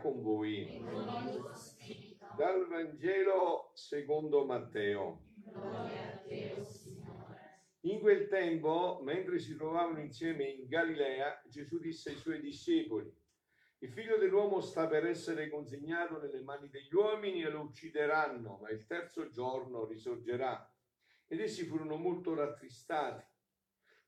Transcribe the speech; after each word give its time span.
Con 0.00 0.22
voi. 0.22 0.82
Dal 2.36 2.66
Vangelo 2.68 3.70
secondo 3.74 4.44
Matteo. 4.44 5.20
In 7.80 7.98
quel 8.00 8.28
tempo, 8.28 9.00
mentre 9.02 9.38
si 9.38 9.56
trovavano 9.56 10.00
insieme 10.00 10.44
in 10.44 10.68
Galilea, 10.68 11.42
Gesù 11.48 11.78
disse 11.78 12.10
ai 12.10 12.16
suoi 12.16 12.40
discepoli, 12.40 13.12
il 13.78 13.92
figlio 13.92 14.18
dell'uomo 14.18 14.60
sta 14.60 14.86
per 14.86 15.06
essere 15.06 15.48
consegnato 15.48 16.18
nelle 16.18 16.42
mani 16.42 16.68
degli 16.68 16.94
uomini 16.94 17.42
e 17.42 17.50
lo 17.50 17.60
uccideranno, 17.60 18.58
ma 18.60 18.70
il 18.70 18.84
terzo 18.86 19.28
giorno 19.30 19.86
risorgerà. 19.86 20.70
Ed 21.26 21.40
essi 21.40 21.64
furono 21.64 21.96
molto 21.96 22.34
rattristati. 22.34 23.24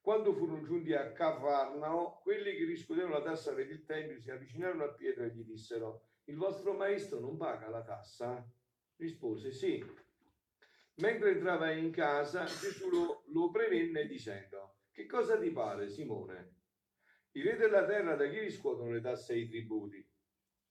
Quando 0.03 0.35
furono 0.35 0.65
giunti 0.65 0.93
a 0.95 1.13
Cafarnao, 1.13 2.19
quelli 2.23 2.57
che 2.57 2.65
riscuotevano 2.65 3.15
la 3.15 3.23
tassa 3.23 3.55
per 3.55 3.71
il 3.71 3.85
Tempio 3.85 4.19
si 4.19 4.33
avvicinarono 4.33 4.83
a 4.83 4.93
Pietro 4.93 5.23
e 5.23 5.29
gli 5.29 5.45
dissero, 5.45 6.09
il 6.25 6.37
vostro 6.37 6.73
maestro 6.73 7.21
non 7.21 7.37
paga 7.37 7.69
la 7.69 7.85
tassa? 7.85 8.45
Rispose, 8.97 9.53
sì. 9.53 9.81
Mentre 10.97 11.31
entrava 11.31 11.71
in 11.71 11.93
casa, 11.93 12.47
Gesù 12.47 12.91
lo, 12.91 13.23
lo 13.29 13.51
prevenne 13.53 14.05
dicendo, 14.07 14.79
che 14.91 15.07
cosa 15.07 15.39
ti 15.39 15.53
pare, 15.53 15.89
Simone? 15.89 16.57
I 17.31 17.43
re 17.43 17.55
della 17.57 17.87
terra 17.87 18.17
da 18.17 18.29
chi 18.29 18.41
riscuotono 18.41 18.91
le 18.91 19.01
tasse 19.01 19.35
e 19.35 19.39
i 19.39 19.49
tributi? 19.49 20.05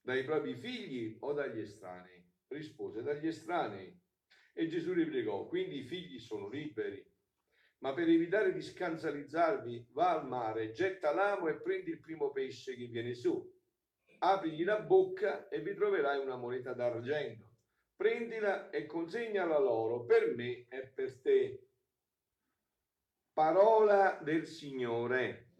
Dai 0.02 0.26
propri 0.26 0.56
figli 0.56 1.16
o 1.22 1.32
dagli 1.32 1.60
estranei? 1.60 2.22
Rispose, 2.48 3.02
dagli 3.02 3.28
estranei. 3.28 3.98
E 4.52 4.68
Gesù 4.68 4.92
replicò, 4.92 5.48
quindi 5.48 5.78
i 5.78 5.84
figli 5.84 6.20
sono 6.20 6.50
liberi. 6.50 7.11
Ma 7.82 7.94
per 7.94 8.08
evitare 8.08 8.54
di 8.54 8.62
scansalizzarvi, 8.62 9.88
va 9.92 10.12
al 10.12 10.28
mare, 10.28 10.72
getta 10.72 11.12
l'amo 11.14 11.48
e 11.48 11.60
prendi 11.60 11.90
il 11.90 12.00
primo 12.00 12.32
pesce 12.32 12.76
che 12.76 12.86
viene 12.86 13.16
su. 13.16 13.44
Aprigli 14.20 14.64
la 14.64 14.82
bocca 14.82 15.48
e 15.50 15.62
vi 15.62 15.74
troverai 15.74 16.20
una 16.20 16.36
moneta 16.36 16.74
d'argento. 16.74 17.50
Prendila 17.96 18.70
e 18.70 18.86
consegnala 18.86 19.58
loro 19.58 20.06
per 20.06 20.36
me 20.36 20.68
e 20.70 20.92
per 20.94 21.22
te. 21.22 21.68
Parola 23.34 24.20
del 24.22 24.46
Signore. 24.46 25.54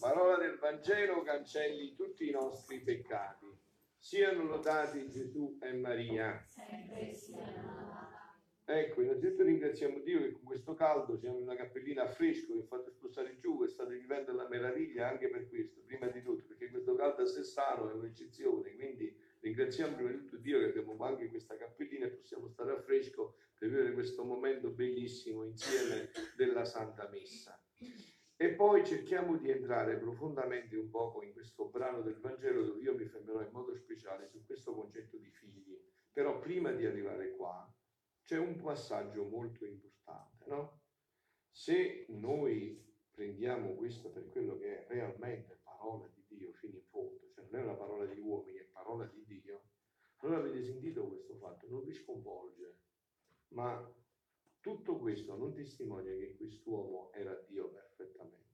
Parola 0.00 0.36
del 0.38 0.58
Vangelo 0.58 1.22
cancelli 1.22 1.94
tutti 1.94 2.28
i 2.28 2.32
nostri 2.32 2.80
peccati. 2.80 3.46
Siano 3.98 4.42
lodati 4.42 5.08
Gesù 5.08 5.58
e 5.60 5.72
Maria. 5.74 6.44
Sempre 6.48 7.12
siano. 7.14 7.85
Ecco, 8.68 9.00
innanzitutto 9.00 9.44
ringraziamo 9.44 10.00
Dio 10.00 10.18
che 10.18 10.32
con 10.32 10.42
questo 10.42 10.74
caldo 10.74 11.16
siamo 11.16 11.36
in 11.36 11.44
una 11.44 11.54
cappellina 11.54 12.02
a 12.02 12.08
fresco 12.08 12.56
che 12.56 12.66
fate 12.66 12.90
spostare 12.90 13.36
giù 13.38 13.62
e 13.62 13.68
state 13.68 13.96
vivendo 13.96 14.32
la 14.32 14.48
meraviglia 14.48 15.08
anche 15.08 15.28
per 15.28 15.48
questo, 15.48 15.82
prima 15.86 16.08
di 16.08 16.20
tutto, 16.20 16.42
perché 16.48 16.70
questo 16.70 16.96
caldo 16.96 17.22
a 17.22 17.26
Sessano 17.26 17.88
è 17.88 17.92
un'eccezione, 17.92 18.74
quindi 18.74 19.16
ringraziamo 19.38 19.94
prima 19.94 20.10
di 20.10 20.16
tutto 20.16 20.38
Dio 20.38 20.58
che 20.58 20.64
abbiamo 20.64 20.96
anche 21.04 21.28
questa 21.28 21.56
cappellina 21.56 22.06
e 22.06 22.10
possiamo 22.10 22.48
stare 22.48 22.72
a 22.72 22.80
fresco 22.80 23.36
per 23.56 23.68
vivere 23.68 23.92
questo 23.92 24.24
momento 24.24 24.70
bellissimo 24.70 25.44
insieme 25.44 26.10
della 26.34 26.64
Santa 26.64 27.08
Messa. 27.08 27.56
E 28.34 28.48
poi 28.50 28.84
cerchiamo 28.84 29.36
di 29.36 29.48
entrare 29.48 29.96
profondamente 29.96 30.74
un 30.76 30.90
poco 30.90 31.22
in 31.22 31.32
questo 31.32 31.68
brano 31.68 32.02
del 32.02 32.18
Vangelo 32.18 32.64
dove 32.64 32.80
io 32.80 32.96
mi 32.96 33.06
fermerò 33.06 33.42
in 33.42 33.52
modo 33.52 33.76
speciale 33.76 34.26
su 34.26 34.44
questo 34.44 34.74
concetto 34.74 35.16
di 35.18 35.30
figli. 35.30 35.80
Però 36.12 36.38
prima 36.40 36.72
di 36.72 36.84
arrivare 36.84 37.30
qua 37.36 37.70
c'è 38.26 38.38
un 38.38 38.56
passaggio 38.56 39.22
molto 39.24 39.64
importante, 39.64 40.44
no? 40.48 40.80
Se 41.48 42.06
noi 42.08 42.84
prendiamo 43.12 43.74
questo 43.74 44.10
per 44.10 44.28
quello 44.30 44.58
che 44.58 44.84
è 44.84 44.86
realmente 44.88 45.60
parola 45.62 46.08
di 46.08 46.24
Dio 46.26 46.52
fino 46.54 46.74
in 46.74 46.84
fondo, 46.90 47.30
cioè 47.32 47.46
non 47.48 47.60
è 47.60 47.62
una 47.62 47.76
parola 47.76 48.04
di 48.04 48.18
uomini, 48.18 48.58
è 48.58 48.64
parola 48.64 49.06
di 49.06 49.24
Dio, 49.24 49.62
allora 50.16 50.40
avete 50.40 50.60
sentito 50.64 51.06
questo 51.06 51.36
fatto, 51.36 51.68
non 51.68 51.84
vi 51.84 51.92
sconvolge, 51.92 52.78
ma 53.50 53.94
tutto 54.60 54.98
questo 54.98 55.36
non 55.36 55.54
testimonia 55.54 56.16
che 56.16 56.34
quest'uomo 56.36 57.12
era 57.12 57.32
Dio 57.46 57.70
perfettamente. 57.70 58.44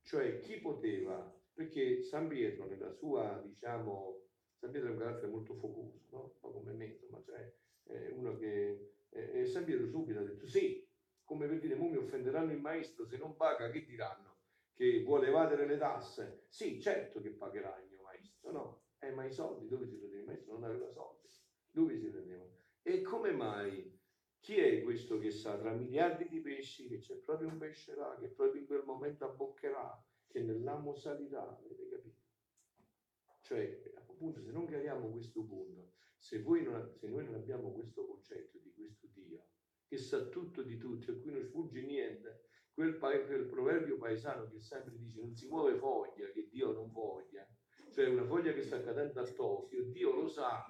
Cioè 0.00 0.40
chi 0.40 0.60
poteva, 0.60 1.30
perché 1.52 2.02
San 2.02 2.26
Pietro 2.28 2.66
nella 2.66 2.90
sua, 2.90 3.42
diciamo, 3.44 4.22
San 4.56 4.70
Pietro 4.70 4.88
è 4.88 4.92
un 4.92 4.98
carattere 4.98 5.30
molto 5.30 5.54
focoso, 5.56 6.00
no? 6.10 6.22
Un 6.22 6.40
po' 6.40 6.52
come 6.52 6.72
me, 6.72 6.86
insomma, 6.86 7.22
cioè 7.22 7.54
è 7.82 8.08
uno 8.12 8.34
che... 8.38 8.93
E 9.14 9.40
e 9.40 9.46
subito 9.46 10.18
ha 10.18 10.22
detto 10.22 10.46
sì, 10.46 10.84
come 11.22 11.46
per 11.46 11.60
dire, 11.60 11.76
mo 11.76 11.88
mi 11.88 11.96
offenderanno 11.96 12.50
il 12.50 12.60
maestro, 12.60 13.06
se 13.06 13.16
non 13.16 13.36
paga 13.36 13.70
che 13.70 13.84
diranno? 13.84 14.38
Che 14.74 15.02
vuole 15.04 15.28
evadere 15.28 15.66
le 15.66 15.76
tasse? 15.76 16.46
Sì, 16.48 16.80
certo 16.80 17.20
che 17.20 17.30
pagherà 17.30 17.78
il 17.78 17.88
mio 17.88 18.02
maestro, 18.02 18.50
no? 18.50 18.82
Eh, 18.98 19.12
ma 19.12 19.24
i 19.24 19.30
soldi 19.30 19.68
dove 19.68 19.86
si 19.86 19.96
prendeva? 19.96 20.20
Il 20.22 20.26
maestro 20.26 20.54
non 20.54 20.64
aveva 20.64 20.90
soldi, 20.90 21.28
dove 21.70 21.96
si 21.96 22.08
prendevano? 22.10 22.56
E 22.82 23.02
come 23.02 23.30
mai? 23.30 23.96
Chi 24.40 24.58
è 24.58 24.82
questo 24.82 25.18
che 25.18 25.30
sa 25.30 25.56
tra 25.56 25.72
miliardi 25.72 26.28
di 26.28 26.40
pesci 26.40 26.88
che 26.88 26.98
c'è 26.98 27.14
proprio 27.14 27.48
un 27.48 27.56
pesce 27.56 27.94
là, 27.94 28.16
che 28.18 28.28
proprio 28.28 28.60
in 28.60 28.66
quel 28.66 28.82
momento 28.84 29.24
abboccherà, 29.24 30.04
che 30.26 30.42
nell'amo 30.42 30.92
salirà, 30.94 31.56
avete 31.56 31.88
capito? 31.88 32.22
Cioè, 33.42 33.92
appunto, 33.94 34.42
se 34.42 34.50
non 34.50 34.66
chiariamo 34.66 35.08
questo 35.10 35.44
punto, 35.44 35.92
se, 36.24 36.38
non, 36.38 36.90
se 36.94 37.06
noi 37.08 37.26
non 37.26 37.34
abbiamo 37.34 37.70
questo 37.70 38.06
concetto 38.06 38.58
di 38.58 38.72
questo 38.72 39.08
Dio, 39.12 39.48
che 39.86 39.98
sa 39.98 40.24
tutto 40.28 40.62
di 40.62 40.78
tutti, 40.78 41.10
a 41.10 41.14
cui 41.18 41.30
non 41.30 41.44
sfugge 41.44 41.82
niente, 41.82 42.48
quel, 42.72 42.96
quel 42.98 43.44
proverbio 43.44 43.98
paesano 43.98 44.48
che 44.48 44.58
sempre 44.58 44.96
dice 44.96 45.20
non 45.20 45.36
si 45.36 45.46
muove 45.48 45.76
foglia 45.76 46.30
che 46.30 46.48
Dio 46.50 46.72
non 46.72 46.90
voglia, 46.90 47.46
cioè 47.92 48.08
una 48.08 48.24
foglia 48.24 48.54
che 48.54 48.62
sta 48.62 48.82
cadendo 48.82 49.20
a 49.20 49.24
Tokyo, 49.24 49.84
Dio 49.84 50.14
lo 50.14 50.26
sa, 50.26 50.64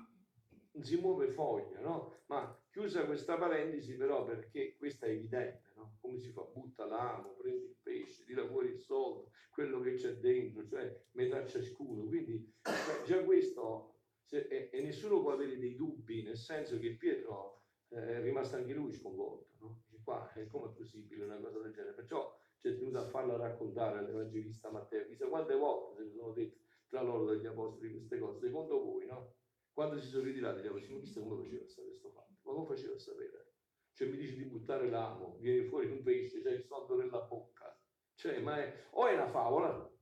non 0.73 0.83
si 0.83 0.97
muove 0.97 1.29
foglia, 1.29 1.79
no? 1.79 2.23
Ma 2.27 2.61
chiusa 2.69 3.07
questa 3.07 3.39
parentesi 3.39 3.97
però 3.97 4.25
perché 4.25 4.75
questa 4.77 5.07
è 5.07 5.11
evidente, 5.11 5.71
no? 5.77 5.99
Come 6.01 6.19
si 6.19 6.33
fa? 6.33 6.43
Butta 6.43 6.85
l'amo, 6.85 7.37
prendi 7.37 7.67
il 7.67 7.77
pesce, 7.81 8.25
tira 8.25 8.45
fuori 8.45 8.71
il 8.71 8.81
soldo, 8.81 9.31
quello 9.51 9.79
che 9.81 9.95
c'è 9.95 10.15
dentro, 10.17 10.67
cioè 10.67 11.01
metà 11.13 11.47
ciascuno. 11.47 12.07
Quindi 12.07 12.53
cioè, 12.61 13.03
già 13.05 13.23
questo, 13.23 13.94
se- 14.35 14.49
e, 14.49 14.71
e 14.73 14.83
nessuno 14.83 15.21
può 15.21 15.33
avere 15.33 15.57
dei 15.59 15.77
dubbi, 15.77 16.23
nel 16.23 16.37
senso 16.37 16.79
che 16.79 16.97
Pietro 16.97 17.63
eh, 17.91 18.17
è 18.17 18.21
rimasto 18.21 18.57
anche 18.57 18.73
lui 18.73 18.93
sconvolto, 18.93 19.55
no? 19.61 19.83
Dice 19.87 20.03
qua, 20.03 20.33
eh, 20.33 20.49
come 20.49 20.71
è 20.71 20.75
possibile 20.75 21.25
una 21.25 21.39
cosa 21.39 21.61
del 21.61 21.73
genere? 21.73 21.95
Perciò 21.95 22.37
c'è 22.59 22.77
tenuto 22.77 22.99
a 22.99 23.09
farla 23.09 23.37
raccontare 23.37 23.99
all'Evangelista 23.99 24.71
Matteo, 24.71 25.07
chissà 25.07 25.27
quante 25.27 25.55
volte 25.55 26.03
se 26.03 26.09
ne 26.09 26.11
sono 26.11 26.33
dette 26.33 26.63
tra 26.89 27.03
loro 27.03 27.25
dagli 27.27 27.47
apostoli 27.47 27.93
queste 27.93 28.19
cose, 28.19 28.41
secondo 28.41 28.83
voi, 28.83 29.07
no? 29.07 29.37
Quando 29.73 30.01
si 30.01 30.09
sono 30.09 30.25
ritirati 30.25 30.63
gli 30.63 30.67
apostoli, 30.67 31.01
chissà 31.01 31.21
come 31.21 31.43
faceva 31.43 31.65
a 31.65 31.69
sapere 31.69 31.91
questo 31.91 32.11
fatto? 32.11 32.33
Ma 32.43 32.53
come 32.53 32.67
faceva 32.67 32.95
a 32.95 32.99
sapere? 32.99 33.53
Cioè 33.93 34.09
mi 34.09 34.17
dici 34.17 34.37
di 34.37 34.45
buttare 34.45 34.89
l'amo, 34.91 35.37
viene 35.39 35.65
fuori 35.69 35.87
un 35.87 36.03
pesce, 36.03 36.43
c'è 36.43 36.51
il 36.51 36.65
soldo 36.65 36.97
nella 36.97 37.21
bocca. 37.21 37.79
Cioè, 38.15 38.41
ma 38.41 38.59
è, 38.59 38.87
o 38.91 39.07
è 39.07 39.15
una 39.15 39.29
favola, 39.29 39.94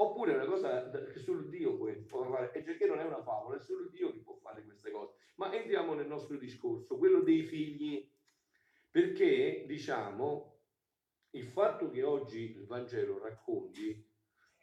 oppure 0.00 0.34
una 0.34 0.46
cosa 0.46 0.90
che 0.90 1.18
solo 1.18 1.42
Dio 1.42 1.76
può 1.76 2.24
fare. 2.24 2.52
E 2.52 2.62
perché 2.62 2.86
non 2.86 2.98
è 2.98 3.04
una 3.04 3.22
favola, 3.22 3.56
è 3.56 3.60
solo 3.60 3.88
Dio 3.88 4.12
che 4.12 4.20
può 4.20 4.36
fare 4.36 4.64
queste 4.64 4.90
cose. 4.90 5.14
Ma 5.36 5.52
entriamo 5.54 5.94
nel 5.94 6.06
nostro 6.06 6.36
discorso, 6.36 6.96
quello 6.96 7.22
dei 7.22 7.42
figli. 7.44 8.10
Perché, 8.90 9.64
diciamo, 9.66 10.60
il 11.30 11.46
fatto 11.46 11.90
che 11.90 12.02
oggi 12.02 12.56
il 12.56 12.66
Vangelo 12.66 13.18
racconti 13.18 14.08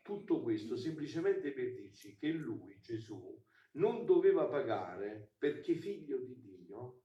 tutto 0.01 0.41
questo 0.41 0.75
semplicemente 0.75 1.51
per 1.51 1.73
dirci 1.73 2.17
che 2.17 2.29
lui, 2.29 2.79
Gesù, 2.81 3.41
non 3.73 4.05
doveva 4.05 4.45
pagare 4.45 5.33
perché 5.37 5.75
figlio 5.75 6.17
di 6.17 6.39
Dio, 6.39 7.03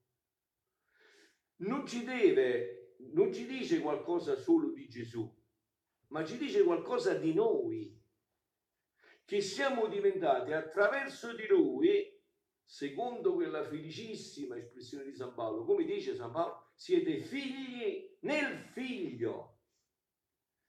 non 1.57 1.87
ci 1.87 2.05
deve, 2.05 2.97
non 3.13 3.33
ci 3.33 3.47
dice 3.47 3.81
qualcosa 3.81 4.37
solo 4.37 4.73
di 4.73 4.89
Gesù, 4.89 5.31
ma 6.09 6.25
ci 6.25 6.39
dice 6.39 6.63
qualcosa 6.63 7.15
di 7.15 7.33
noi, 7.35 8.02
che 9.33 9.41
siamo 9.41 9.87
diventati 9.87 10.53
attraverso 10.53 11.35
di 11.35 11.47
lui, 11.47 12.21
secondo 12.63 13.33
quella 13.33 13.65
felicissima 13.65 14.59
espressione 14.59 15.05
di 15.05 15.15
San 15.15 15.33
Paolo, 15.33 15.65
come 15.65 15.85
dice 15.85 16.15
San 16.15 16.33
Paolo, 16.33 16.73
siete 16.75 17.17
figli 17.17 18.15
nel 18.21 18.59
figlio. 18.59 19.61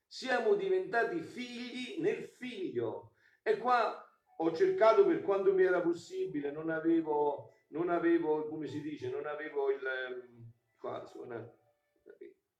Siamo 0.06 0.54
diventati 0.54 1.20
figli 1.20 2.00
nel 2.00 2.26
figlio. 2.26 3.16
E 3.42 3.58
qua 3.58 4.02
ho 4.38 4.56
cercato 4.56 5.04
per 5.04 5.20
quanto 5.20 5.52
mi 5.52 5.64
era 5.64 5.82
possibile, 5.82 6.50
non 6.50 6.70
avevo, 6.70 7.52
non 7.68 7.90
avevo 7.90 8.48
come 8.48 8.66
si 8.66 8.80
dice, 8.80 9.10
non 9.10 9.26
avevo 9.26 9.70
il, 9.70 9.84
ehm, 9.84 10.52
qua 10.78 11.04
suona, 11.04 11.46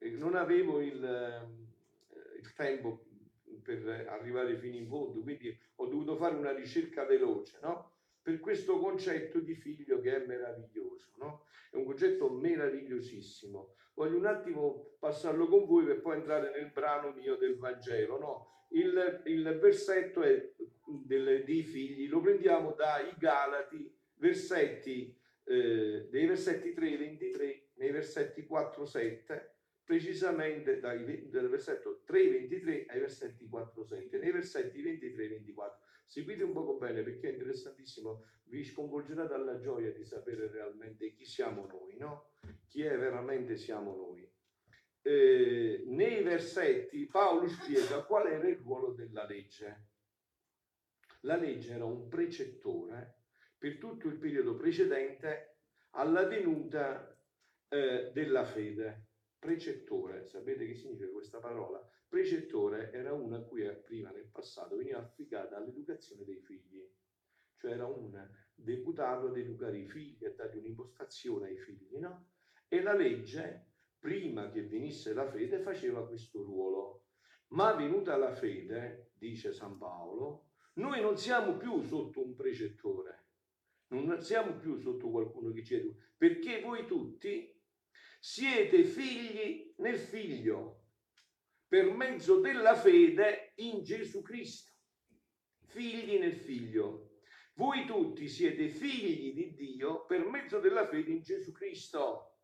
eh, 0.00 0.10
non 0.10 0.34
avevo 0.34 0.82
il, 0.82 1.02
ehm, 1.02 1.66
eh, 2.10 2.38
il 2.40 2.52
tempo 2.52 3.06
per 3.64 4.06
arrivare 4.08 4.56
fino 4.58 4.76
in 4.76 4.86
fondo, 4.86 5.20
quindi 5.22 5.58
ho 5.76 5.86
dovuto 5.86 6.16
fare 6.16 6.36
una 6.36 6.52
ricerca 6.52 7.04
veloce, 7.04 7.58
no? 7.62 7.92
per 8.24 8.40
questo 8.40 8.78
concetto 8.78 9.38
di 9.38 9.54
figlio 9.54 10.00
che 10.00 10.16
è 10.16 10.26
meraviglioso, 10.26 11.10
no? 11.16 11.44
È 11.70 11.76
un 11.76 11.84
concetto 11.84 12.30
meravigliosissimo. 12.30 13.74
Voglio 13.92 14.16
un 14.16 14.24
attimo 14.24 14.96
passarlo 14.98 15.46
con 15.46 15.66
voi 15.66 15.84
per 15.84 16.00
poi 16.00 16.16
entrare 16.16 16.50
nel 16.50 16.70
brano 16.70 17.12
mio 17.12 17.36
del 17.36 17.58
Vangelo, 17.58 18.18
no? 18.18 18.66
Il, 18.70 19.20
il 19.26 19.58
versetto 19.60 20.22
è 20.22 20.52
del, 21.04 21.44
dei 21.44 21.62
figli, 21.64 22.08
lo 22.08 22.22
prendiamo 22.22 22.72
dai 22.72 23.12
Galati, 23.18 23.94
versetti, 24.14 25.14
eh, 25.44 26.08
dei 26.10 26.26
versetti 26.26 26.72
3, 26.72 26.96
23, 26.96 27.66
nei 27.74 27.90
versetti 27.90 28.46
4, 28.46 28.86
7, 28.86 29.53
precisamente 29.84 30.80
dai, 30.80 31.28
dal 31.28 31.48
versetto 31.48 32.02
3, 32.04 32.30
23 32.30 32.86
ai 32.88 33.00
versetti 33.00 33.46
4, 33.46 33.84
7, 33.84 34.18
nei 34.18 34.32
versetti 34.32 34.82
23 34.82 35.28
24. 35.28 35.78
Seguite 36.06 36.42
un 36.42 36.52
poco 36.52 36.76
bene 36.76 37.02
perché 37.02 37.28
è 37.28 37.32
interessantissimo, 37.32 38.24
vi 38.44 38.64
sconvolgerà 38.64 39.26
dalla 39.26 39.58
gioia 39.58 39.92
di 39.92 40.04
sapere 40.04 40.50
realmente 40.50 41.12
chi 41.12 41.24
siamo 41.24 41.66
noi, 41.66 41.96
no? 41.96 42.32
Chi 42.68 42.82
è 42.82 42.96
veramente 42.96 43.56
siamo 43.56 43.94
noi. 43.94 44.30
Eh, 45.02 45.82
nei 45.86 46.22
versetti 46.22 47.06
Paolo 47.06 47.46
spiega 47.48 48.04
qual 48.04 48.26
era 48.26 48.48
il 48.48 48.56
ruolo 48.56 48.92
della 48.92 49.26
legge. 49.26 49.88
La 51.20 51.36
legge 51.36 51.72
era 51.72 51.84
un 51.84 52.08
precettore 52.08 53.22
per 53.58 53.78
tutto 53.78 54.08
il 54.08 54.18
periodo 54.18 54.56
precedente 54.56 55.58
alla 55.90 56.26
venuta 56.26 57.18
eh, 57.68 58.10
della 58.12 58.44
fede. 58.44 59.03
Precettore, 59.44 60.26
sapete 60.26 60.66
che 60.66 60.74
significa 60.74 61.10
questa 61.10 61.38
parola? 61.38 61.78
Precettore 62.08 62.90
era 62.92 63.12
una 63.12 63.36
a 63.36 63.42
cui 63.42 63.62
prima 63.84 64.10
nel 64.10 64.30
passato 64.32 64.74
veniva 64.74 65.00
affidata 65.00 65.58
all'educazione 65.58 66.24
dei 66.24 66.40
figli, 66.40 66.82
cioè 67.58 67.72
era 67.72 67.84
un 67.84 68.26
deputato 68.54 69.26
ad 69.26 69.36
educare 69.36 69.76
i 69.76 69.86
figli, 69.86 70.24
a 70.24 70.30
dare 70.30 70.56
un'impostazione 70.56 71.48
ai 71.48 71.58
figli, 71.58 71.98
no? 71.98 72.30
E 72.68 72.80
la 72.80 72.94
legge, 72.94 73.72
prima 73.98 74.48
che 74.48 74.66
venisse 74.66 75.12
la 75.12 75.30
fede, 75.30 75.58
faceva 75.60 76.06
questo 76.06 76.42
ruolo. 76.42 77.08
Ma 77.48 77.74
venuta 77.74 78.16
la 78.16 78.32
fede, 78.32 79.10
dice 79.12 79.52
San 79.52 79.76
Paolo, 79.76 80.52
noi 80.76 81.02
non 81.02 81.18
siamo 81.18 81.58
più 81.58 81.82
sotto 81.82 82.24
un 82.24 82.34
precettore, 82.34 83.26
non 83.88 84.22
siamo 84.22 84.56
più 84.56 84.78
sotto 84.78 85.10
qualcuno 85.10 85.52
che 85.52 85.62
ci 85.62 85.74
educa, 85.74 86.02
perché 86.16 86.62
voi 86.62 86.86
tutti 86.86 87.53
siete 88.26 88.84
figli 88.84 89.74
nel 89.76 89.98
figlio 89.98 90.86
per 91.68 91.90
mezzo 91.90 92.40
della 92.40 92.74
fede 92.74 93.52
in 93.56 93.82
Gesù 93.82 94.22
Cristo. 94.22 94.72
Figli 95.66 96.18
nel 96.18 96.34
figlio. 96.34 97.18
Voi 97.52 97.84
tutti 97.84 98.26
siete 98.26 98.68
figli 98.70 99.34
di 99.34 99.52
Dio 99.52 100.06
per 100.06 100.24
mezzo 100.24 100.58
della 100.58 100.86
fede 100.86 101.10
in 101.10 101.20
Gesù 101.20 101.52
Cristo. 101.52 102.38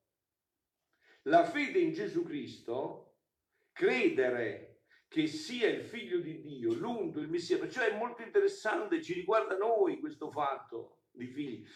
La 1.22 1.46
fede 1.46 1.78
in 1.78 1.94
Gesù 1.94 2.24
Cristo, 2.24 3.14
credere 3.72 4.82
che 5.08 5.26
sia 5.26 5.66
il 5.66 5.82
figlio 5.82 6.18
di 6.18 6.42
Dio, 6.42 6.74
l'unto, 6.74 7.20
il 7.20 7.30
Messia, 7.30 7.58
perciò 7.58 7.80
è 7.80 7.96
molto 7.96 8.20
interessante, 8.20 9.02
ci 9.02 9.14
riguarda 9.14 9.56
noi 9.56 9.98
questo 9.98 10.30
fatto 10.30 10.99
di 11.12 11.26
figli. 11.26 11.66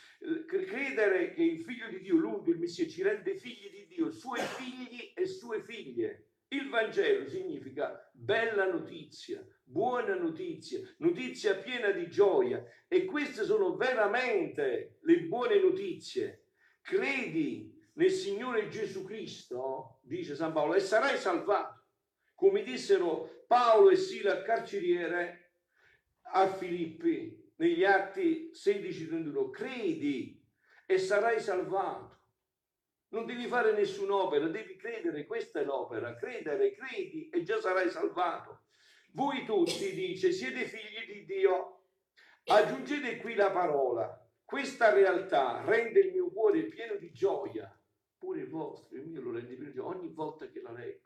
Credere 0.46 1.32
che 1.32 1.42
il 1.42 1.62
figlio 1.62 1.88
di 1.88 2.00
Dio, 2.00 2.16
l'unto, 2.16 2.50
il 2.50 2.58
Messia, 2.58 2.86
ci 2.86 3.02
rende 3.02 3.36
figli 3.36 3.70
di 3.70 3.86
Dio, 3.86 4.10
suoi 4.10 4.40
figli 4.40 5.12
e 5.14 5.26
sue 5.26 5.62
figlie. 5.62 6.28
Il 6.48 6.68
Vangelo 6.68 7.28
significa 7.28 8.08
bella 8.12 8.66
notizia, 8.66 9.44
buona 9.64 10.14
notizia, 10.14 10.78
notizia 10.98 11.56
piena 11.56 11.90
di 11.90 12.08
gioia 12.08 12.64
e 12.86 13.04
queste 13.06 13.44
sono 13.44 13.76
veramente 13.76 14.98
le 15.02 15.20
buone 15.22 15.60
notizie. 15.60 16.44
Credi 16.80 17.72
nel 17.94 18.10
Signore 18.10 18.68
Gesù 18.68 19.04
Cristo, 19.04 20.00
dice 20.02 20.36
San 20.36 20.52
Paolo, 20.52 20.74
e 20.74 20.80
sarai 20.80 21.16
salvato. 21.16 21.86
Come 22.34 22.62
dissero 22.62 23.44
Paolo 23.46 23.90
e 23.90 23.96
Sila 23.96 24.42
carceriere 24.42 25.54
a 26.32 26.46
Filippi 26.52 27.43
negli 27.56 27.84
Atti 27.84 28.50
16:31, 28.52 29.50
credi 29.50 30.42
e 30.86 30.98
sarai 30.98 31.40
salvato. 31.40 32.12
Non 33.08 33.26
devi 33.26 33.46
fare 33.46 33.72
nessun'opera, 33.72 34.48
devi 34.48 34.76
credere, 34.76 35.24
questa 35.24 35.60
è 35.60 35.64
l'opera, 35.64 36.16
credere, 36.16 36.72
credi 36.72 37.28
e 37.28 37.42
già 37.44 37.60
sarai 37.60 37.88
salvato. 37.88 38.62
Voi 39.12 39.44
tutti, 39.44 39.92
dice, 39.92 40.32
siete 40.32 40.64
figli 40.64 41.12
di 41.12 41.24
Dio. 41.24 41.84
Aggiungete 42.46 43.18
qui 43.18 43.34
la 43.34 43.52
parola. 43.52 44.20
Questa 44.44 44.92
realtà 44.92 45.62
rende 45.64 46.00
il 46.00 46.12
mio 46.12 46.30
cuore 46.30 46.64
pieno 46.64 46.96
di 46.96 47.12
gioia, 47.12 47.72
pure 48.18 48.40
il 48.40 48.48
vostro, 48.48 48.96
il 48.96 49.06
mio 49.06 49.22
lo 49.22 49.30
rende 49.32 49.54
pieno 49.54 49.70
di 49.70 49.76
gioia 49.76 49.96
ogni 49.96 50.12
volta 50.12 50.48
che 50.48 50.60
la 50.60 50.72
leggo. 50.72 51.02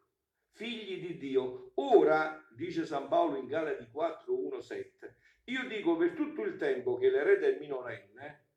Figli 0.53 1.07
di 1.07 1.19
Dio. 1.19 1.73
Ora, 1.75 2.43
dice 2.57 2.87
San 2.87 3.09
Paolo 3.09 3.37
in 3.37 3.47
Galati 3.47 3.87
4, 3.91 4.35
1, 4.35 4.61
7, 4.61 5.17
io 5.51 5.67
dico 5.67 5.97
per 5.97 6.13
tutto 6.13 6.43
il 6.43 6.57
tempo 6.57 6.97
che 6.97 7.11
l'erede 7.11 7.57
è 7.57 7.59
minorenne, 7.59 8.49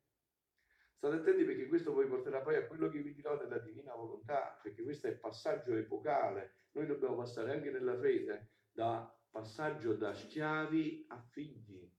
State 1.02 1.16
attenti 1.16 1.42
perché 1.42 1.66
questo 1.66 1.92
poi 1.92 2.06
porterà 2.06 2.42
poi 2.42 2.54
a 2.54 2.64
quello 2.64 2.88
che 2.88 3.00
vi 3.00 3.12
dirò 3.12 3.36
della 3.36 3.58
divina 3.58 3.92
volontà, 3.92 4.56
perché 4.62 4.84
questo 4.84 5.08
è 5.08 5.10
il 5.10 5.18
passaggio 5.18 5.74
epocale. 5.74 6.68
Noi 6.74 6.86
dobbiamo 6.86 7.16
passare 7.16 7.50
anche 7.50 7.72
nella 7.72 7.98
fede 7.98 8.50
da 8.70 9.12
passaggio 9.28 9.94
da 9.94 10.14
schiavi 10.14 11.06
a 11.08 11.20
figli. 11.20 11.90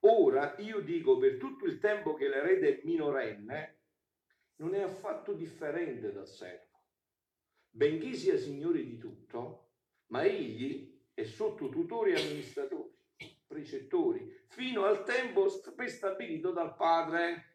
Ora 0.00 0.56
io 0.58 0.80
dico 0.80 1.18
per 1.18 1.36
tutto 1.36 1.66
il 1.66 1.78
tempo 1.78 2.14
che 2.14 2.26
l'erede 2.26 2.80
è 2.80 2.84
minorenne, 2.84 3.78
non 4.56 4.74
è 4.74 4.80
affatto 4.80 5.32
differente 5.32 6.10
dal 6.10 6.26
servo. 6.26 6.80
Benché 7.70 8.14
sia 8.14 8.36
signore 8.36 8.82
di 8.82 8.98
tutto, 8.98 9.74
ma 10.06 10.24
egli 10.24 11.00
è 11.14 11.22
sotto 11.22 11.68
tutori 11.68 12.10
e 12.10 12.16
amministratori, 12.16 12.89
precettori, 13.50 14.32
fino 14.46 14.84
al 14.84 15.02
tempo 15.02 15.50
prestabilito 15.74 16.52
dal 16.52 16.76
padre. 16.76 17.46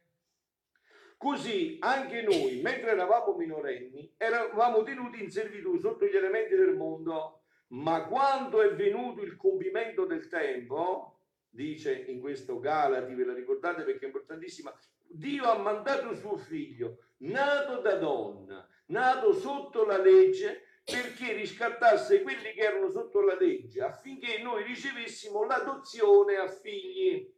Così 1.18 1.78
anche 1.80 2.22
noi, 2.22 2.60
mentre 2.62 2.92
eravamo 2.92 3.34
minorenni, 3.38 4.14
eravamo 4.18 4.84
tenuti 4.84 5.24
in 5.24 5.32
servitù 5.32 5.80
sotto 5.80 6.06
gli 6.06 6.16
elementi 6.16 6.54
del 6.54 6.76
mondo, 6.76 7.44
ma 7.68 8.04
quando 8.04 8.62
è 8.62 8.76
venuto 8.76 9.22
il 9.22 9.38
compimento 9.38 10.06
del 10.06 10.28
tempo, 10.28 11.22
dice 11.50 11.94
in 11.94 12.20
questo 12.20 12.60
Galati, 12.60 13.14
ve 13.14 13.24
la 13.24 13.34
ricordate 13.34 13.84
perché 13.84 14.04
è 14.04 14.08
importantissima, 14.08 14.78
Dio 15.02 15.46
ha 15.46 15.58
mandato 15.58 16.14
suo 16.14 16.36
figlio, 16.36 16.98
nato 17.20 17.80
da 17.80 17.96
donna, 17.96 18.68
nato 18.88 19.32
sotto 19.34 19.86
la 19.86 19.98
legge, 19.98 20.65
perché 20.86 21.34
riscattasse 21.34 22.22
quelli 22.22 22.54
che 22.54 22.62
erano 22.62 22.90
sotto 22.90 23.20
la 23.22 23.36
legge, 23.38 23.82
affinché 23.82 24.38
noi 24.42 24.64
ricevessimo 24.64 25.44
l'adozione 25.44 26.38
a 26.38 26.48
figli. 26.48 27.34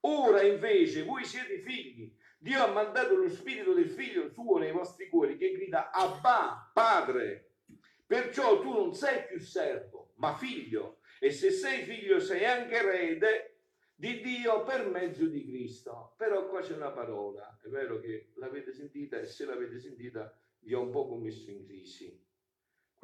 Ora 0.00 0.42
invece 0.42 1.04
voi 1.04 1.24
siete 1.24 1.60
figli 1.60 2.12
Dio 2.44 2.62
ha 2.62 2.70
mandato 2.70 3.16
lo 3.16 3.26
spirito 3.30 3.72
del 3.72 3.88
figlio 3.88 4.28
suo 4.28 4.58
nei 4.58 4.70
vostri 4.70 5.08
cuori 5.08 5.38
che 5.38 5.52
grida 5.52 5.90
Abba, 5.90 6.70
padre. 6.74 7.52
Perciò 8.06 8.60
tu 8.60 8.70
non 8.70 8.92
sei 8.92 9.24
più 9.24 9.40
servo, 9.40 10.12
ma 10.16 10.36
figlio. 10.36 10.98
E 11.20 11.30
se 11.30 11.50
sei 11.50 11.84
figlio 11.84 12.20
sei 12.20 12.44
anche 12.44 12.74
erede 12.74 13.60
di 13.94 14.20
Dio 14.20 14.62
per 14.62 14.86
mezzo 14.90 15.24
di 15.24 15.42
Cristo. 15.46 16.12
Però 16.18 16.46
qua 16.46 16.60
c'è 16.60 16.74
una 16.74 16.90
parola, 16.90 17.58
è 17.64 17.68
vero 17.68 17.98
che 17.98 18.32
l'avete 18.34 18.74
sentita 18.74 19.18
e 19.18 19.24
se 19.24 19.46
l'avete 19.46 19.78
sentita 19.78 20.30
vi 20.58 20.74
ho 20.74 20.82
un 20.82 20.90
po' 20.90 21.08
commesso 21.08 21.50
in 21.50 21.64
crisi. 21.64 22.23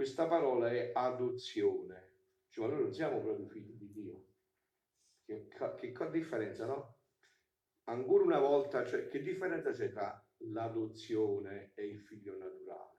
Questa 0.00 0.26
parola 0.26 0.70
è 0.70 0.92
adozione. 0.94 2.12
Cioè, 2.48 2.68
noi 2.68 2.80
non 2.84 2.90
siamo 2.94 3.20
proprio 3.20 3.46
figli 3.48 3.74
di 3.74 3.90
Dio. 3.92 4.24
Che, 5.26 5.48
che, 5.76 5.92
che 5.92 6.10
differenza, 6.10 6.64
no? 6.64 7.00
ancora 7.84 8.24
una 8.24 8.38
volta, 8.38 8.82
cioè, 8.86 9.08
che 9.08 9.20
differenza 9.20 9.72
c'è 9.72 9.92
tra 9.92 10.26
l'adozione 10.38 11.72
e 11.74 11.86
il 11.86 12.00
figlio 12.00 12.34
naturale? 12.38 12.98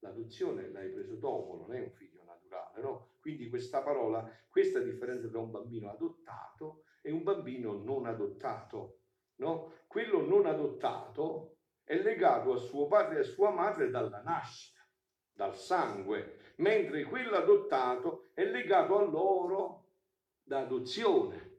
L'adozione 0.00 0.68
l'hai 0.68 0.92
preso 0.92 1.14
dopo, 1.14 1.56
non 1.56 1.74
è 1.74 1.80
un 1.80 1.92
figlio 1.92 2.22
naturale, 2.22 2.82
no? 2.82 3.12
Quindi 3.18 3.48
questa 3.48 3.82
parola, 3.82 4.30
questa 4.50 4.80
differenza 4.80 5.30
tra 5.30 5.38
un 5.38 5.50
bambino 5.50 5.90
adottato 5.90 6.82
e 7.00 7.12
un 7.12 7.22
bambino 7.22 7.82
non 7.82 8.04
adottato, 8.04 9.04
no? 9.36 9.72
Quello 9.86 10.20
non 10.20 10.44
adottato 10.44 11.60
è 11.82 11.96
legato 11.96 12.52
a 12.52 12.58
suo 12.58 12.88
padre 12.88 13.16
e 13.16 13.20
a 13.20 13.24
sua 13.24 13.48
madre 13.52 13.88
dalla 13.88 14.20
nascita, 14.20 14.75
dal 15.36 15.54
sangue, 15.54 16.38
mentre 16.56 17.04
quello 17.04 17.36
adottato 17.36 18.30
è 18.32 18.44
legato 18.44 18.98
a 18.98 19.04
loro 19.04 19.84
da 20.42 20.60
adozione. 20.60 21.52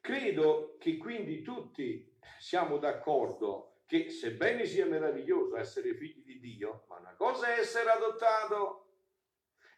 Credo 0.00 0.76
che 0.78 0.98
quindi 0.98 1.42
tutti 1.42 2.16
siamo 2.38 2.76
d'accordo 2.76 3.82
che 3.86 4.10
sebbene 4.10 4.66
sia 4.66 4.86
meraviglioso 4.86 5.56
essere 5.56 5.94
figli 5.94 6.22
di 6.22 6.38
Dio, 6.38 6.84
ma 6.88 6.98
una 6.98 7.14
cosa 7.16 7.54
è 7.54 7.58
essere 7.58 7.90
adottato 7.90 8.86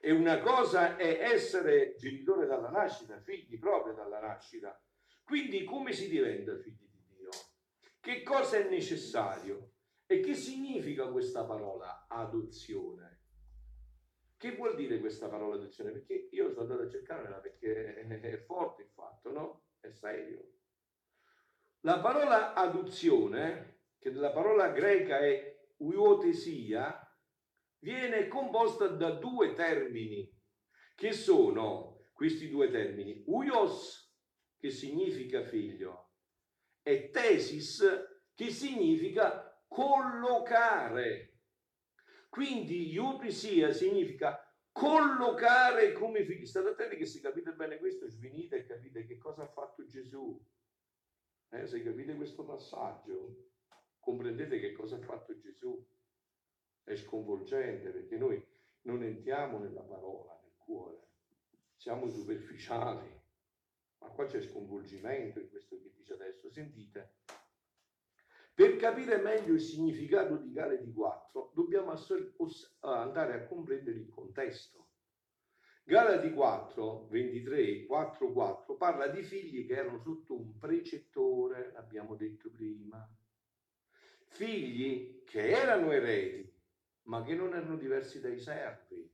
e 0.00 0.10
una 0.10 0.40
cosa 0.40 0.96
è 0.96 1.20
essere 1.22 1.94
genitore 1.96 2.46
dalla 2.46 2.68
nascita, 2.68 3.20
figli 3.20 3.58
proprio 3.58 3.94
dalla 3.94 4.20
nascita. 4.20 4.78
Quindi 5.24 5.64
come 5.64 5.92
si 5.92 6.08
diventa 6.08 6.58
figli 6.58 6.88
di 6.90 7.04
Dio? 7.16 7.30
Che 8.00 8.22
cosa 8.22 8.58
è 8.58 8.68
necessario? 8.68 9.71
E 10.12 10.20
che 10.20 10.34
significa 10.34 11.06
questa 11.06 11.46
parola 11.46 12.04
adozione? 12.06 13.20
Che 14.36 14.54
vuol 14.56 14.76
dire 14.76 15.00
questa 15.00 15.26
parola 15.26 15.54
adozione? 15.54 15.90
Perché 15.90 16.28
io 16.32 16.50
sono 16.50 16.64
andato 16.64 16.82
a 16.82 16.90
cercarla 16.90 17.38
perché 17.38 18.06
è 18.06 18.44
forte 18.44 18.82
il 18.82 18.90
fatto, 18.90 19.32
no? 19.32 19.64
È 19.80 19.88
serio. 19.88 20.50
La 21.80 21.98
parola 22.00 22.52
adozione, 22.52 23.84
che 23.98 24.12
della 24.12 24.32
parola 24.32 24.68
greca 24.68 25.18
è 25.18 25.58
uiotesia, 25.78 26.94
viene 27.78 28.28
composta 28.28 28.88
da 28.88 29.12
due 29.12 29.54
termini, 29.54 30.30
che 30.94 31.12
sono 31.12 32.10
questi 32.12 32.50
due 32.50 32.68
termini, 32.68 33.24
uios, 33.28 34.14
che 34.58 34.68
significa 34.68 35.42
figlio, 35.42 36.10
e 36.82 37.08
tesis, 37.08 37.82
che 38.34 38.50
significa 38.50 39.41
collocare. 39.72 41.30
Quindi 42.28 42.90
iutrisia 42.90 43.72
significa 43.72 44.38
collocare 44.70 45.92
come 45.92 46.24
figli. 46.24 46.46
State 46.46 46.68
attenti 46.68 46.96
che 46.96 47.06
se 47.06 47.20
capite 47.20 47.52
bene 47.54 47.78
questo, 47.78 48.08
svenite 48.08 48.56
e 48.56 48.66
capite 48.66 49.06
che 49.06 49.16
cosa 49.16 49.42
ha 49.42 49.48
fatto 49.48 49.86
Gesù. 49.86 50.40
Eh, 51.50 51.66
se 51.66 51.82
capite 51.82 52.14
questo 52.14 52.44
passaggio, 52.44 53.50
comprendete 53.98 54.60
che 54.60 54.72
cosa 54.72 54.96
ha 54.96 55.00
fatto 55.00 55.36
Gesù. 55.38 55.84
È 56.84 56.94
sconvolgente 56.94 57.90
perché 57.90 58.16
noi 58.16 58.44
non 58.82 59.02
entriamo 59.02 59.58
nella 59.58 59.82
parola, 59.82 60.38
nel 60.42 60.56
cuore, 60.56 61.08
siamo 61.76 62.08
superficiali, 62.08 63.08
ma 63.98 64.08
qua 64.08 64.26
c'è 64.26 64.40
sconvolgimento 64.40 65.38
in 65.38 65.48
questo 65.48 65.80
che 65.80 65.92
dice 65.94 66.14
adesso. 66.14 66.50
Sentite, 66.50 67.21
per 68.54 68.76
capire 68.76 69.16
meglio 69.16 69.54
il 69.54 69.60
significato 69.60 70.36
di 70.36 70.52
Gale 70.52 70.82
di 70.82 70.92
4 70.92 71.52
dobbiamo 71.54 71.94
andare 72.80 73.34
a 73.34 73.46
comprendere 73.46 73.98
il 73.98 74.08
contesto. 74.08 74.88
Galati 75.84 76.32
4, 76.32 77.08
23, 77.08 77.86
4, 77.86 78.32
4 78.32 78.76
parla 78.76 79.08
di 79.08 79.22
figli 79.22 79.66
che 79.66 79.74
erano 79.74 79.98
sotto 79.98 80.38
un 80.38 80.56
precettore, 80.56 81.72
l'abbiamo 81.72 82.14
detto 82.14 82.50
prima. 82.50 83.04
Figli 84.26 85.24
che 85.24 85.48
erano 85.48 85.90
eredi, 85.90 86.48
ma 87.04 87.22
che 87.22 87.34
non 87.34 87.54
erano 87.54 87.76
diversi 87.76 88.20
dai 88.20 88.38
servi. 88.38 89.10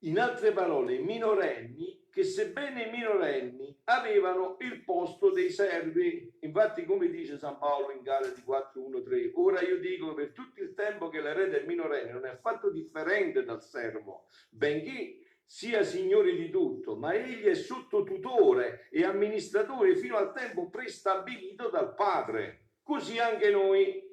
In 0.00 0.18
altre 0.18 0.52
parole, 0.52 0.98
minorenni 0.98 2.01
che 2.12 2.24
sebbene 2.24 2.90
minorenni 2.90 3.74
avevano 3.84 4.58
il 4.60 4.84
posto 4.84 5.30
dei 5.30 5.48
servi. 5.48 6.30
Infatti, 6.40 6.84
come 6.84 7.08
dice 7.08 7.38
San 7.38 7.56
Paolo 7.56 7.90
in 7.90 8.02
Galati 8.02 8.42
4.1.3, 8.46 9.30
ora 9.36 9.62
io 9.62 9.78
dico 9.78 10.12
per 10.12 10.32
tutto 10.32 10.62
il 10.62 10.74
tempo 10.74 11.08
che 11.08 11.22
l'erede 11.22 11.62
è 11.62 11.66
minorenne 11.66 12.12
non 12.12 12.26
è 12.26 12.28
affatto 12.28 12.70
differente 12.70 13.44
dal 13.44 13.62
servo, 13.62 14.26
benché 14.50 15.20
sia 15.46 15.82
signore 15.84 16.34
di 16.34 16.50
tutto, 16.50 16.96
ma 16.96 17.14
egli 17.14 17.44
è 17.44 17.54
sotto 17.54 18.02
tutore 18.02 18.88
e 18.90 19.04
amministratore 19.04 19.96
fino 19.96 20.16
al 20.16 20.34
tempo 20.34 20.68
prestabilito 20.68 21.70
dal 21.70 21.94
padre. 21.94 22.72
Così 22.82 23.18
anche 23.18 23.50
noi. 23.50 24.10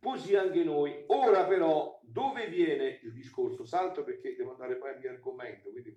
Così 0.00 0.34
anche 0.34 0.64
noi. 0.64 1.04
Ora 1.06 1.44
però, 1.46 2.00
dove 2.02 2.48
viene 2.48 2.98
il 3.02 3.12
discorso? 3.12 3.64
Salto 3.64 4.02
perché 4.02 4.34
devo 4.34 4.52
andare 4.52 4.76
poi 4.76 4.90
al 4.90 4.98
mio 4.98 5.10
argomento, 5.10 5.70
quindi 5.70 5.96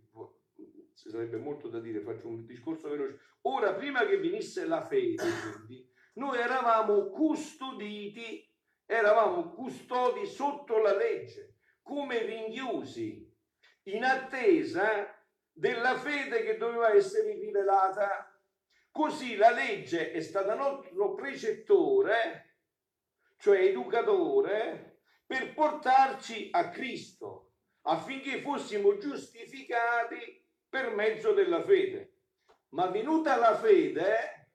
ci 1.00 1.10
sarebbe 1.10 1.38
molto 1.38 1.70
da 1.70 1.79
dire, 1.79 2.01
faccio 2.01 2.27
un 2.27 2.46
discorso 2.46 2.89
veloce. 2.89 3.20
Ora, 3.44 3.74
prima 3.74 4.06
che 4.06 4.18
venisse 4.18 4.65
la 4.65 4.86
fede, 4.86 5.24
quindi, 5.53 5.89
noi 6.15 6.38
eravamo 6.38 7.08
custoditi, 7.08 8.46
eravamo 8.86 9.53
custodi 9.53 10.25
sotto 10.25 10.77
la 10.79 10.94
legge, 10.94 11.56
come 11.82 12.22
rinchiusi, 12.24 13.34
in 13.84 14.03
attesa 14.03 15.15
della 15.53 15.98
fede 15.98 16.44
che 16.44 16.58
doveva 16.58 16.94
essere 16.94 17.34
rivelata. 17.36 18.38
Così 18.91 19.38
la 19.38 19.51
legge 19.51 20.12
è 20.12 20.20
stata 20.20 20.53
nostro 20.53 21.13
precettore, 21.13 22.58
cioè 23.38 23.62
educatore, 23.62 25.03
per 25.25 25.53
portarci 25.53 26.50
a 26.51 26.70
Cristo, 26.70 27.53
affinché 27.84 28.41
fossimo 28.41 28.98
giustificati 28.98 30.48
per 30.70 30.94
mezzo 30.94 31.34
della 31.34 31.64
fede. 31.64 32.14
Ma 32.70 32.88
venuta 32.88 33.36
la 33.36 33.58
fede, 33.58 34.52